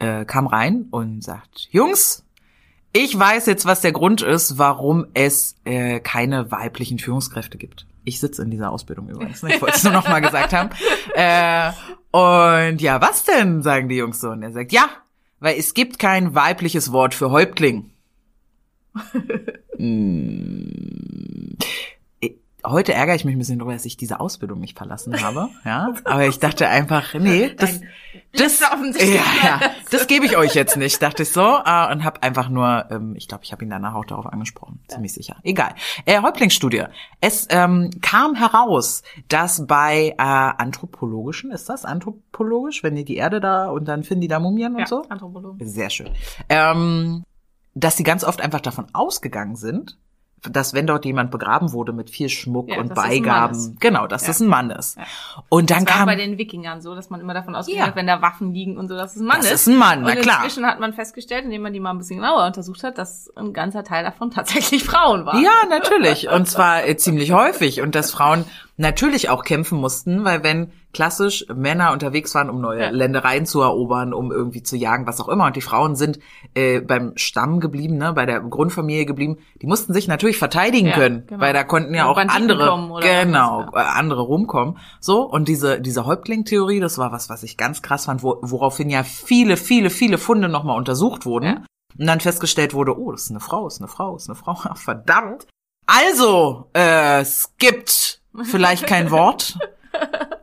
[0.00, 2.26] äh, kam rein und sagt, Jungs,
[2.92, 7.86] ich weiß jetzt, was der Grund ist, warum es äh, keine weiblichen Führungskräfte gibt.
[8.04, 9.42] Ich sitze in dieser Ausbildung übrigens.
[9.42, 9.54] Ne?
[9.54, 10.68] Ich wollte es nur noch mal gesagt haben.
[11.14, 11.72] Äh,
[12.12, 14.30] und ja, was denn, sagen die Jungs so.
[14.30, 14.88] Und er sagt, ja,
[15.38, 17.90] weil es gibt kein weibliches Wort für Häuptling.
[19.78, 21.56] Mm.
[22.64, 25.48] Heute ärgere ich mich ein bisschen darüber, dass ich diese Ausbildung nicht verlassen habe.
[25.64, 27.80] Ja, aber ich dachte einfach, nee, das,
[28.32, 32.22] das, ja, ja, das gebe ich euch jetzt nicht, dachte ich so äh, und habe
[32.22, 35.36] einfach nur, ähm, ich glaube, ich habe ihn danach auch darauf angesprochen, ziemlich sicher.
[35.42, 35.74] Egal.
[36.06, 36.84] Äh, Häuptlingsstudie.
[37.20, 43.40] Es ähm, kam heraus, dass bei äh, anthropologischen, ist das anthropologisch, wenn die die Erde
[43.40, 45.04] da und dann finden die da Mumien und Ja, so?
[45.08, 45.66] Anthropologen.
[45.66, 46.10] Sehr schön.
[46.48, 47.24] Ähm,
[47.74, 49.98] dass sie ganz oft einfach davon ausgegangen sind,
[50.48, 54.28] dass wenn dort jemand begraben wurde mit viel Schmuck Ja, und Beigaben, genau, dass Ja.
[54.28, 54.96] das ein Mann ist.
[54.96, 55.04] Ja.
[55.48, 57.96] Und dann Das war kam bei den Wikingern so, dass man immer davon ausgegangen Ja.
[57.96, 59.52] wenn da Waffen liegen und so, dass es ein Mann Das ist.
[59.62, 60.42] ist ein Mann, na und klar.
[60.44, 63.52] inzwischen hat man festgestellt, indem man die mal ein bisschen genauer untersucht hat, dass ein
[63.52, 65.42] ganzer Teil davon tatsächlich Frauen waren.
[65.42, 66.28] Ja, natürlich.
[66.30, 67.80] Und zwar äh, ziemlich häufig.
[67.82, 68.44] Und dass Frauen
[68.80, 72.90] natürlich auch kämpfen mussten, weil wenn klassisch Männer unterwegs waren, um neue Ja.
[72.90, 76.18] Ländereien zu erobern, um irgendwie zu jagen, was auch immer, und die Frauen sind
[76.54, 80.94] äh, beim Stamm geblieben, ne, bei der Grundfamilie geblieben, die mussten sich natürlich verteidigen Ja,
[80.94, 81.40] können, genau.
[81.40, 84.78] weil da konnten ja Oder auch Banditen andere, genau, was, äh, andere rumkommen.
[84.98, 88.90] So, und diese, diese Häuptling-Theorie, das war was, was ich ganz krass fand, wo, woraufhin
[88.90, 91.46] ja viele, viele, viele Funde nochmal untersucht wurden.
[91.46, 91.64] Ja.
[91.98, 94.54] Und dann festgestellt wurde, oh, das ist eine Frau, ist eine Frau, ist eine Frau.
[94.74, 95.46] Verdammt.
[95.86, 99.58] Also, äh, es gibt vielleicht kein Wort.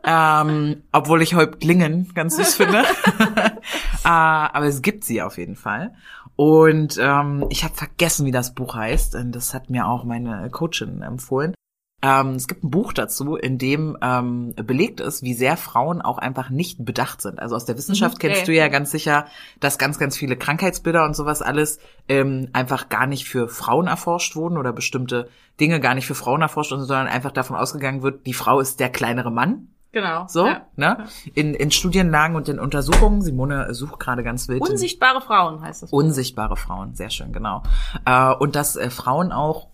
[0.04, 2.78] ähm, obwohl ich Häuptlingen ganz süß finde.
[4.04, 5.94] äh, aber es gibt sie auf jeden Fall.
[6.36, 9.14] Und ähm, ich habe vergessen, wie das Buch heißt.
[9.16, 11.54] Und das hat mir auch meine Coachin empfohlen.
[12.00, 16.18] Ähm, es gibt ein Buch dazu, in dem ähm, belegt ist, wie sehr Frauen auch
[16.18, 17.40] einfach nicht bedacht sind.
[17.40, 19.26] Also aus der Wissenschaft Mhm, kennst ja, du ja ganz sicher,
[19.58, 24.36] dass ganz, ganz viele Krankheitsbilder und sowas alles ähm, einfach gar nicht für Frauen erforscht
[24.36, 25.28] wurden oder bestimmte
[25.58, 28.78] Dinge gar nicht für Frauen erforscht wurden, sondern einfach davon ausgegangen wird, die Frau ist
[28.78, 29.68] der kleinere Mann.
[29.90, 30.26] Genau.
[30.28, 30.66] So, Ja.
[30.76, 31.06] ne?
[31.34, 34.60] In, in Studienlagen und in Untersuchungen, Simone sucht gerade ganz wild.
[34.60, 35.90] Unsichtbare Frauen heißt das.
[35.92, 37.62] Unsichtbare Frauen, sehr schön, genau.
[38.04, 39.66] Äh, und dass äh, Frauen auch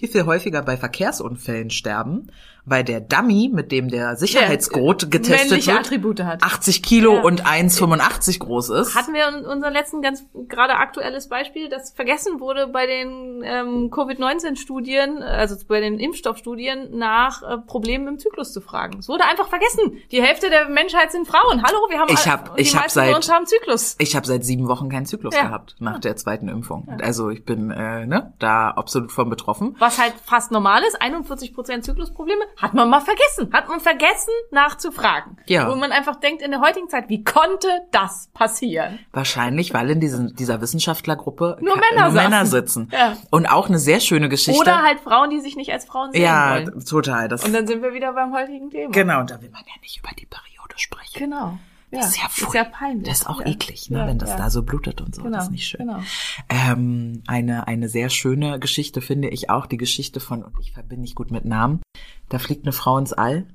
[0.00, 2.32] viel, viel häufiger bei Verkehrsunfällen sterben,
[2.66, 6.42] weil der Dummy, mit dem der Sicherheitsgurt getestet männliche wird, Attribute hat.
[6.42, 7.22] 80 Kilo Ja.
[7.22, 8.94] und 1,85 groß ist.
[8.94, 13.90] Hatten wir in unserem letzten ganz gerade aktuelles Beispiel, das vergessen wurde bei den ähm,
[13.90, 18.98] Covid-19-Studien, also bei den Impfstoffstudien, nach äh, Problemen im Zyklus zu fragen.
[18.98, 19.98] Es wurde einfach vergessen.
[20.10, 21.62] Die Hälfte der Menschheit sind Frauen.
[21.62, 23.96] Hallo, wir haben Ich hab- ich hab seit- uns haben Zyklus.
[23.98, 25.42] Ich habe seit sieben Wochen keinen Zyklus Ja.
[25.44, 26.88] gehabt nach der zweiten Impfung.
[27.02, 29.76] Also ich bin äh, ne, da absolut von betroffen.
[29.78, 33.52] Was halt fast normal ist, 41% Zyklusprobleme, hat man mal vergessen.
[33.52, 35.36] Hat man vergessen nachzufragen.
[35.46, 35.70] Ja.
[35.70, 38.98] Wo man einfach denkt in der heutigen Zeit, wie konnte das passieren?
[39.12, 42.90] Wahrscheinlich, weil in diesen, dieser Wissenschaftlergruppe Nur Männer nur Männer sitzen.
[42.92, 43.16] Ja.
[43.30, 44.60] Und auch eine sehr schöne Geschichte.
[44.60, 46.84] Oder halt Frauen, die sich nicht als Frauen sehen ja, wollen.
[46.84, 47.28] total.
[47.28, 48.90] Das, Und dann sind wir wieder beim heutigen Thema.
[48.92, 51.18] genau, da will man ja nicht über die Periode sprechen.
[51.18, 51.58] Genau.
[51.90, 52.56] Ja, Das ist ja, ist pfui.
[52.56, 53.08] ja peinlich.
[53.08, 53.46] Das ist auch ja.
[53.48, 55.22] eklig, ne, Ja, wenn das da so blutet und so.
[55.22, 55.86] Genau, Das ist nicht schön.
[55.86, 56.00] genau.
[56.48, 61.02] Ähm, eine, eine sehr schöne Geschichte finde ich auch, die Geschichte von, und ich verbinde
[61.02, 61.80] nicht gut mit Namen,
[62.28, 63.46] da fliegt eine Frau ins All.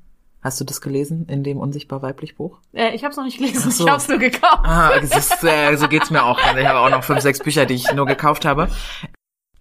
[0.42, 2.60] Hast du das gelesen in dem Unsichtbar weiblich Buch?
[2.72, 3.84] Äh, ich habe es noch nicht gelesen, so.
[3.86, 4.60] ich habe es nur gekauft.
[4.64, 6.38] Ah, es ist, äh, so geht's mir auch.
[6.38, 8.70] Ich habe auch noch fünf, sechs Bücher, die ich nur gekauft habe.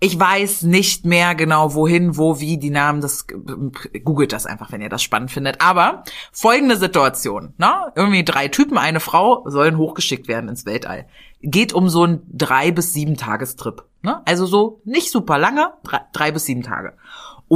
[0.05, 4.82] Ich weiß nicht mehr genau, wohin, wo, wie die Namen, das googelt das einfach, wenn
[4.82, 5.62] ihr das spannend findet.
[5.62, 7.90] Aber folgende Situation, ne?
[7.96, 11.07] Irgendwie drei Typen, eine Frau sollen hochgeschickt werden ins Weltall.
[11.40, 13.86] Geht um so einen drei bis sieben Tagestrip.
[14.02, 14.20] Ne?
[14.26, 16.92] Also so nicht super lange, drei, drei bis sieben Tage.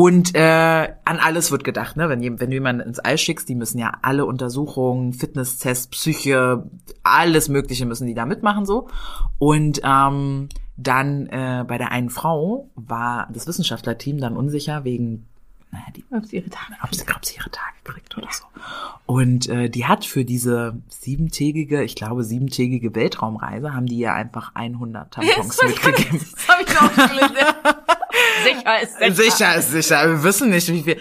[0.00, 2.08] Und äh, an alles wird gedacht, ne?
[2.08, 6.70] Wenn, wenn du jemanden ins All schickst, die müssen ja alle Untersuchungen, Fitnesstests, Psyche,
[7.02, 8.86] alles Mögliche müssen die da mitmachen so.
[9.40, 15.26] Und ähm, dann äh, bei der einen Frau war das Wissenschaftlerteam dann unsicher wegen,
[15.72, 18.44] naja, die Ob sie ihre Tage ob sie, ob sie ihre Tage kriegt oder so.
[19.04, 24.54] Und äh, die hat für diese siebentägige, ich glaube siebentägige Weltraumreise, haben die ihr einfach
[24.54, 26.20] 100 Tampons mitgegeben.
[26.20, 27.36] Das habe ich auch gelesen.
[28.44, 29.14] sicher ist sicher.
[29.14, 30.08] Sicher ist sicher.
[30.08, 31.00] Wir wissen nicht, wie viel.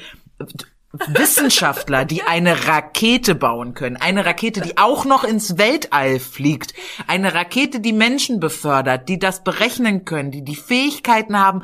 [1.08, 6.74] Wissenschaftler, die eine Rakete bauen können, eine Rakete, die auch noch ins Weltall fliegt,
[7.08, 11.64] eine Rakete, die Menschen befördert, die das berechnen können, die die Fähigkeiten haben,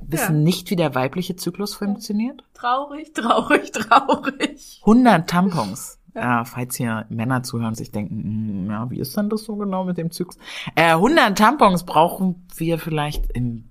[0.00, 0.42] wissen Ja.
[0.44, 2.42] nicht, wie der weibliche Zyklus funktioniert?
[2.54, 4.80] Traurig, traurig, traurig.
[4.82, 5.94] 100 Tampons.
[6.14, 6.44] Ja.
[6.44, 9.84] falls hier Männer zuhören und sich denken, hm, ja, wie ist denn das so genau
[9.84, 10.36] mit dem Zyklus?
[10.74, 13.67] Äh, 100 Tampons brauchen wir vielleicht im,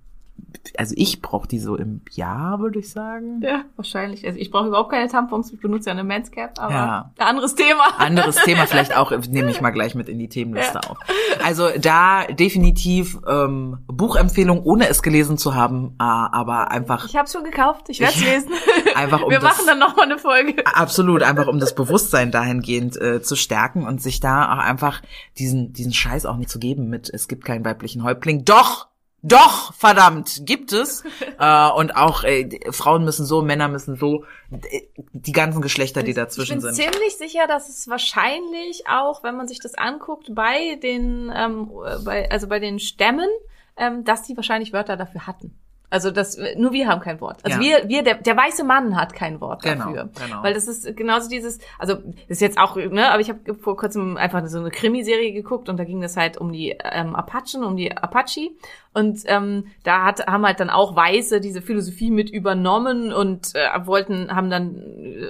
[0.77, 3.41] also ich brauche die so im Jahr, würde ich sagen.
[3.41, 4.25] Ja, wahrscheinlich.
[4.25, 7.11] Also ich brauche überhaupt keine Tampons, ich benutze ja eine Manscap, aber Ja.
[7.17, 7.83] ein anderes Thema.
[7.97, 10.97] Anderes Thema vielleicht auch, nehme ich mal gleich mit in die Themenliste auf.
[11.43, 17.29] Also da definitiv ähm, Buchempfehlung, ohne es gelesen zu haben, äh, aber einfach Ich habe
[17.29, 18.51] schon gekauft, ich werde es lesen.
[18.95, 20.65] einfach um Wir das, machen dann noch mal eine Folge.
[20.65, 25.01] Absolut, einfach um das Bewusstsein dahingehend äh, zu stärken und sich da auch einfach
[25.37, 28.43] diesen, diesen Scheiß auch nicht zu geben mit, es gibt keinen weiblichen Häuptling.
[28.45, 28.87] Doch!
[29.27, 31.03] Doch, verdammt, gibt es.
[31.39, 34.81] äh, und auch äh, Frauen müssen so, Männer müssen so, äh,
[35.13, 36.75] die ganzen Geschlechter, die Ich dazwischen bin sind.
[36.75, 41.97] ziemlich sicher, dass es wahrscheinlich auch, wenn man sich das anguckt, bei den, ähm, äh,
[42.03, 43.29] bei, also bei den Stämmen,
[43.75, 45.57] ähm, dass die wahrscheinlich Wörter dafür hatten.
[45.89, 47.45] Also das, nur wir haben kein Wort.
[47.45, 47.63] Also Ja.
[47.83, 50.09] wir, wir, der, der weiße Mann hat kein Wort Genau, dafür.
[50.21, 50.43] genau.
[50.43, 53.77] Weil das ist genauso dieses, also das ist jetzt auch, ne, aber ich habe vor
[53.77, 57.63] kurzem einfach so eine Krimiserie geguckt und da ging es halt um die ähm, Apachen,
[57.63, 58.49] um die Apache.
[58.93, 63.67] Und ähm, da hat, haben halt dann auch Weiße diese Philosophie mit übernommen und äh,
[63.85, 64.81] wollten, haben dann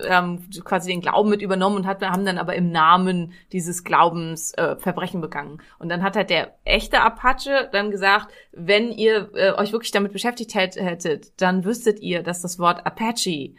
[0.08, 4.54] ähm, quasi den Glauben mit übernommen und hat, haben dann aber im Namen dieses Glaubens
[4.54, 5.62] äh, Verbrechen begangen.
[5.80, 10.14] Und dann hat halt der echte Apache dann gesagt, wenn ihr äh, euch wirklich damit
[10.14, 13.54] beschäftigt hätt- hättet, dann wüsstet ihr, dass das Wort Apache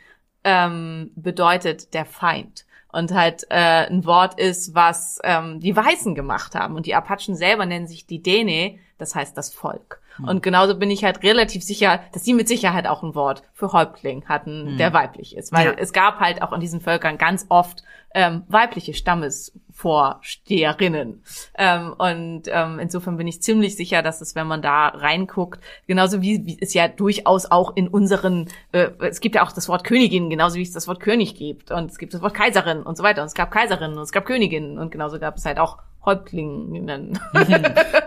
[0.45, 6.55] ähm, bedeutet der Feind und halt äh, ein Wort ist, was ähm, die Weißen gemacht
[6.55, 6.75] haben.
[6.77, 10.01] Und die Apachen selber nennen sich die Dene, das heißt das Volk.
[10.27, 13.73] Und genauso bin ich halt relativ sicher, dass sie mit Sicherheit auch ein Wort für
[13.73, 15.53] Häuptling hatten, der weiblich ist.
[15.53, 15.73] Weil Ja.
[15.77, 17.83] es gab halt auch in diesen Völkern ganz oft
[18.15, 21.23] ähm, weibliche Stammesvorsteherinnen.
[21.57, 26.23] Ähm, und ähm, insofern bin ich ziemlich sicher, dass es, wenn man da reinguckt, genauso
[26.23, 29.85] wie, wie es ja durchaus auch in unseren, äh, es gibt ja auch das Wort
[29.85, 31.71] Königin, genauso wie es das Wort König gibt.
[31.71, 33.23] Und es gibt das Wort Kaiserin und so weiter.
[33.23, 37.19] Und es gab Kaiserinnen und es gab Königinnen und genauso gab es halt auch Häuptlinginnen.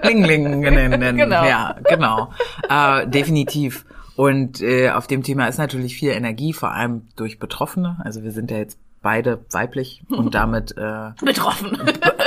[0.04, 1.18] Lingling nennen.
[1.18, 1.46] Genau.
[1.46, 2.32] Ja, genau.
[2.70, 3.86] Äh, definitiv.
[4.16, 7.98] Und äh, auf dem Thema ist natürlich viel Energie, vor allem durch Betroffene.
[8.04, 11.78] Also wir sind ja jetzt beide weiblich und damit äh, Betroffen.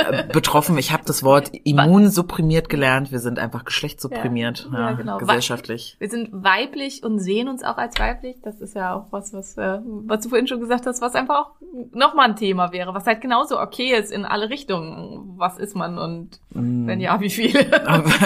[0.09, 0.77] äh, betroffen.
[0.77, 3.11] Ich habe das Wort immunsupprimiert gelernt.
[3.11, 5.17] Wir sind einfach geschlechtssupprimiert, Ja, ja, genau.
[5.17, 5.95] gesellschaftlich.
[5.99, 8.37] Wir sind weiblich und sehen uns auch als weiblich.
[8.43, 11.35] Das ist ja auch was, was, äh, was du vorhin schon gesagt hast, was einfach
[11.39, 11.51] auch
[11.93, 15.33] nochmal ein Thema wäre, was halt genauso okay ist in alle Richtungen.
[15.37, 16.87] Was ist man und Mm.
[16.87, 17.53] wenn ja, wie viel?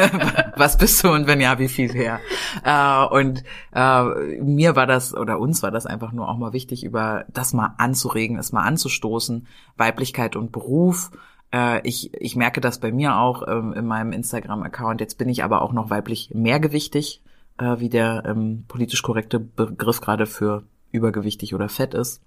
[0.55, 2.19] Was bist du und wenn ja, wie viel her?
[2.63, 3.43] Äh, und
[3.73, 4.03] äh,
[4.41, 7.73] mir war das oder uns war das einfach nur auch mal wichtig, über das mal
[7.77, 11.11] anzuregen, es mal anzustoßen, Weiblichkeit und Beruf.
[11.53, 15.01] Äh, ich, ich merke das bei mir auch ähm, in meinem Instagram-Account.
[15.01, 17.21] Jetzt bin ich aber auch noch weiblich mehrgewichtig,
[17.57, 22.21] äh, wie der ähm, politisch korrekte Begriff gerade für übergewichtig oder fett ist.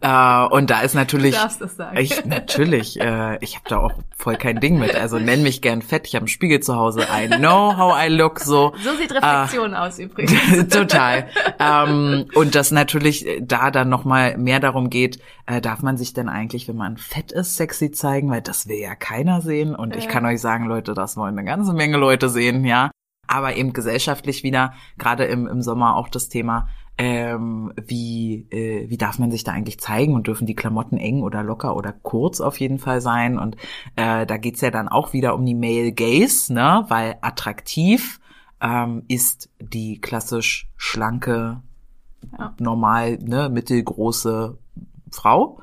[0.00, 1.96] Äh, und da ist natürlich Du darfst das sagen.
[1.96, 4.94] ich natürlich, äh, ich habe da auch voll kein Ding mit.
[4.94, 6.06] Also nenn mich gern fett.
[6.06, 7.02] Ich habe einen Spiegel zu Hause.
[7.02, 8.40] I know how I look.
[8.40, 10.68] So So sieht Reflexion aus übrigens.
[10.68, 11.28] total.
[11.58, 16.12] ähm, und dass natürlich da dann noch mal mehr darum geht, äh, darf man sich
[16.12, 19.74] denn eigentlich, wenn man fett ist, sexy zeigen, weil das will ja keiner sehen.
[19.74, 22.90] Und ich kann euch sagen, Leute, das wollen eine ganze Menge Leute sehen, ja.
[23.28, 26.68] Aber eben gesellschaftlich wieder, gerade im, im Sommer auch das Thema,
[26.98, 31.22] ähm, wie, äh, wie darf man sich da eigentlich zeigen und dürfen die Klamotten eng
[31.22, 33.38] oder locker oder kurz auf jeden Fall sein.
[33.38, 33.56] Und
[33.96, 36.84] äh, da geht's ja dann auch wieder um die Male Gaze, ne?
[36.88, 38.20] Weil attraktiv
[38.60, 41.62] ähm, ist die klassisch schlanke,
[42.38, 42.54] Ja.
[42.60, 44.56] normal, ne, mittelgroße
[45.10, 45.58] Frau.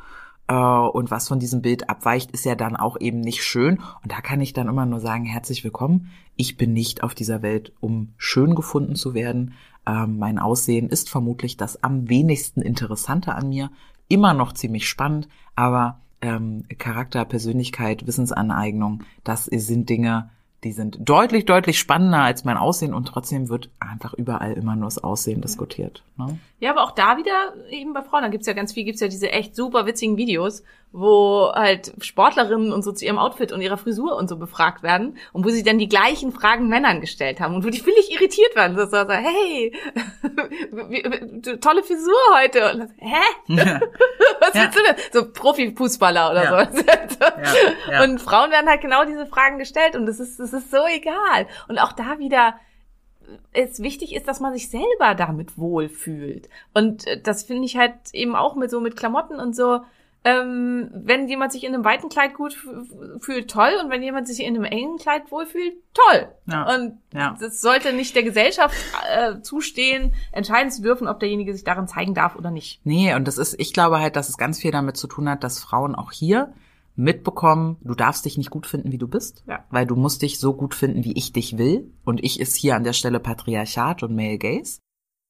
[0.48, 3.80] Äh, und was von diesem Bild abweicht, ist ja dann auch eben nicht schön.
[4.04, 6.10] Und da kann ich dann immer nur sagen, herzlich willkommen.
[6.36, 9.54] Ich bin nicht auf dieser Welt, um schön gefunden zu werden.
[9.86, 13.72] Ähm, mein Aussehen ist vermutlich das am wenigsten Interessante an mir.
[14.08, 20.30] Immer noch ziemlich spannend, aber ähm, Charakter, Persönlichkeit, Wissensaneignung, das sind Dinge,
[20.64, 24.88] die sind deutlich, deutlich spannender als mein Aussehen und trotzdem wird einfach überall immer nur
[24.88, 26.04] das Aussehen diskutiert.
[26.18, 26.38] Ne?
[26.60, 29.08] Ja, aber auch da wieder eben bei Frauen, da gibt's ja ganz viel, gibt's ja
[29.08, 33.78] diese echt super witzigen Videos, wo halt Sportlerinnen und so zu ihrem Outfit und ihrer
[33.78, 37.54] Frisur und so befragt werden und wo sie dann die gleichen Fragen Männern gestellt haben
[37.54, 38.76] und wo die völlig irritiert waren.
[38.76, 39.72] So, so, so hey,
[41.62, 42.72] tolle Frisur heute.
[42.74, 43.22] Und, Hä?
[44.40, 44.64] Was Ja.
[44.64, 44.96] willst du denn?
[45.12, 46.72] So Profifußballer oder Ja.
[46.72, 46.82] so.
[47.92, 48.04] ja.
[48.04, 51.48] Und Frauen werden halt genau diese Fragen gestellt und das ist, das ist so egal.
[51.68, 52.56] Und auch da wieder,
[53.54, 56.50] es wichtig ist, dass man sich selber damit wohlfühlt.
[56.74, 59.82] Und äh, das finde ich halt eben auch mit so mit Klamotten und so.
[60.26, 62.54] Ähm, wenn jemand sich in einem weiten Kleid gut
[63.22, 63.72] fühlt, toll.
[63.82, 66.28] Und wenn jemand sich in einem engen Kleid wohlfühlt, toll.
[66.46, 66.76] Ja.
[66.76, 67.38] Und Ja.
[67.40, 68.76] das sollte nicht der Gesellschaft
[69.16, 72.82] äh, zustehen, entscheiden zu dürfen, ob derjenige sich darin zeigen darf oder nicht.
[72.84, 75.44] Nee, und das ist, ich glaube halt, dass es ganz viel damit zu tun hat,
[75.44, 76.54] dass Frauen auch hier
[76.98, 79.64] mitbekommen, du darfst dich nicht gut finden, wie du bist, Ja.
[79.70, 81.90] weil du musst dich so gut finden, wie ich dich will.
[82.04, 84.80] Und ich ist hier an der Stelle Patriarchat und Male Gaze.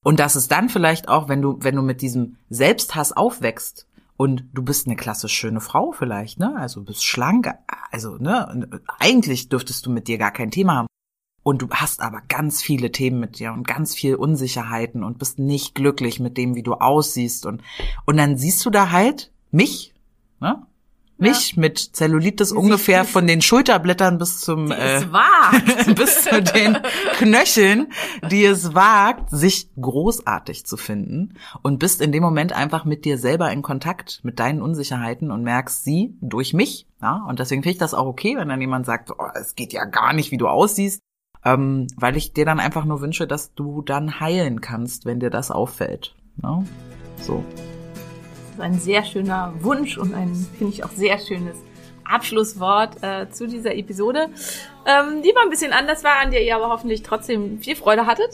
[0.04, 3.86] Und dass es dann vielleicht auch, wenn du, wenn du mit diesem Selbsthass aufwächst
[4.20, 6.53] und du bist eine klassisch schöne Frau vielleicht, ne?
[6.57, 7.53] Also bist schlank,
[7.89, 8.82] also, ne?
[8.99, 10.88] Eigentlich dürftest du mit dir gar kein Thema haben.
[11.41, 15.39] Und du hast aber ganz viele Themen mit dir und ganz viel Unsicherheiten und bist
[15.39, 17.45] nicht glücklich mit dem, wie du aussiehst.
[17.45, 17.61] Und,
[18.05, 19.93] und dann siehst du da halt mich,
[20.41, 20.67] ne?
[21.20, 25.03] Mich mit Zellulitis ungefähr von den Schulterblättern bis zum äh,
[25.95, 26.78] bis zu den
[27.17, 27.91] Knöcheln,
[28.32, 33.17] die es wagt, sich großartig zu finden und bist in dem Moment einfach mit dir
[33.17, 36.88] selber in Kontakt, mit deinen Unsicherheiten und merkst sie durch mich.
[37.01, 39.74] Ja, und deswegen finde ich das auch okay, wenn dann jemand sagt, oh, es geht
[39.74, 41.01] ja gar nicht, wie du aussiehst,
[41.45, 45.30] ähm, weil ich dir dann einfach nur wünsche, dass du dann heilen kannst, wenn dir
[45.30, 46.15] das auffällt.
[46.43, 46.63] Ja?
[47.22, 47.43] So.
[48.60, 51.55] Ist ein sehr schöner Wunsch und ein, finde ich, auch sehr schönes
[52.03, 54.28] Abschlusswort äh, zu dieser Episode,
[54.86, 58.05] ähm, die mal ein bisschen anders war, an der ihr aber hoffentlich trotzdem viel Freude
[58.05, 58.32] hattet.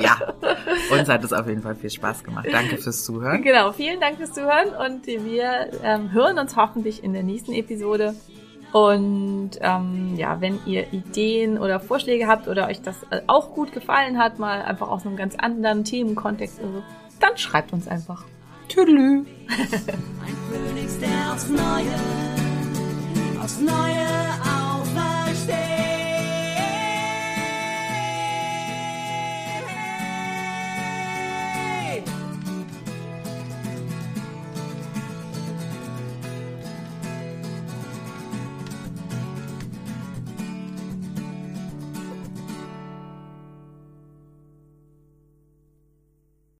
[0.00, 0.34] Ja,
[0.98, 2.48] uns hat es auf jeden Fall viel Spaß gemacht.
[2.50, 3.42] Danke fürs Zuhören.
[3.42, 8.16] genau, vielen Dank fürs Zuhören und wir ähm, hören uns hoffentlich in der nächsten Episode.
[8.72, 13.72] Und ähm, ja, wenn ihr Ideen oder Vorschläge habt oder euch das äh, auch gut
[13.72, 16.82] gefallen hat, mal einfach aus einem ganz anderen Themenkontext, oder so,
[17.20, 18.24] dann schreibt uns einfach.
[18.72, 19.26] Tüdelü.
[19.48, 21.94] Ein Phönix, der aufs Neue,
[23.42, 24.06] aufs Neue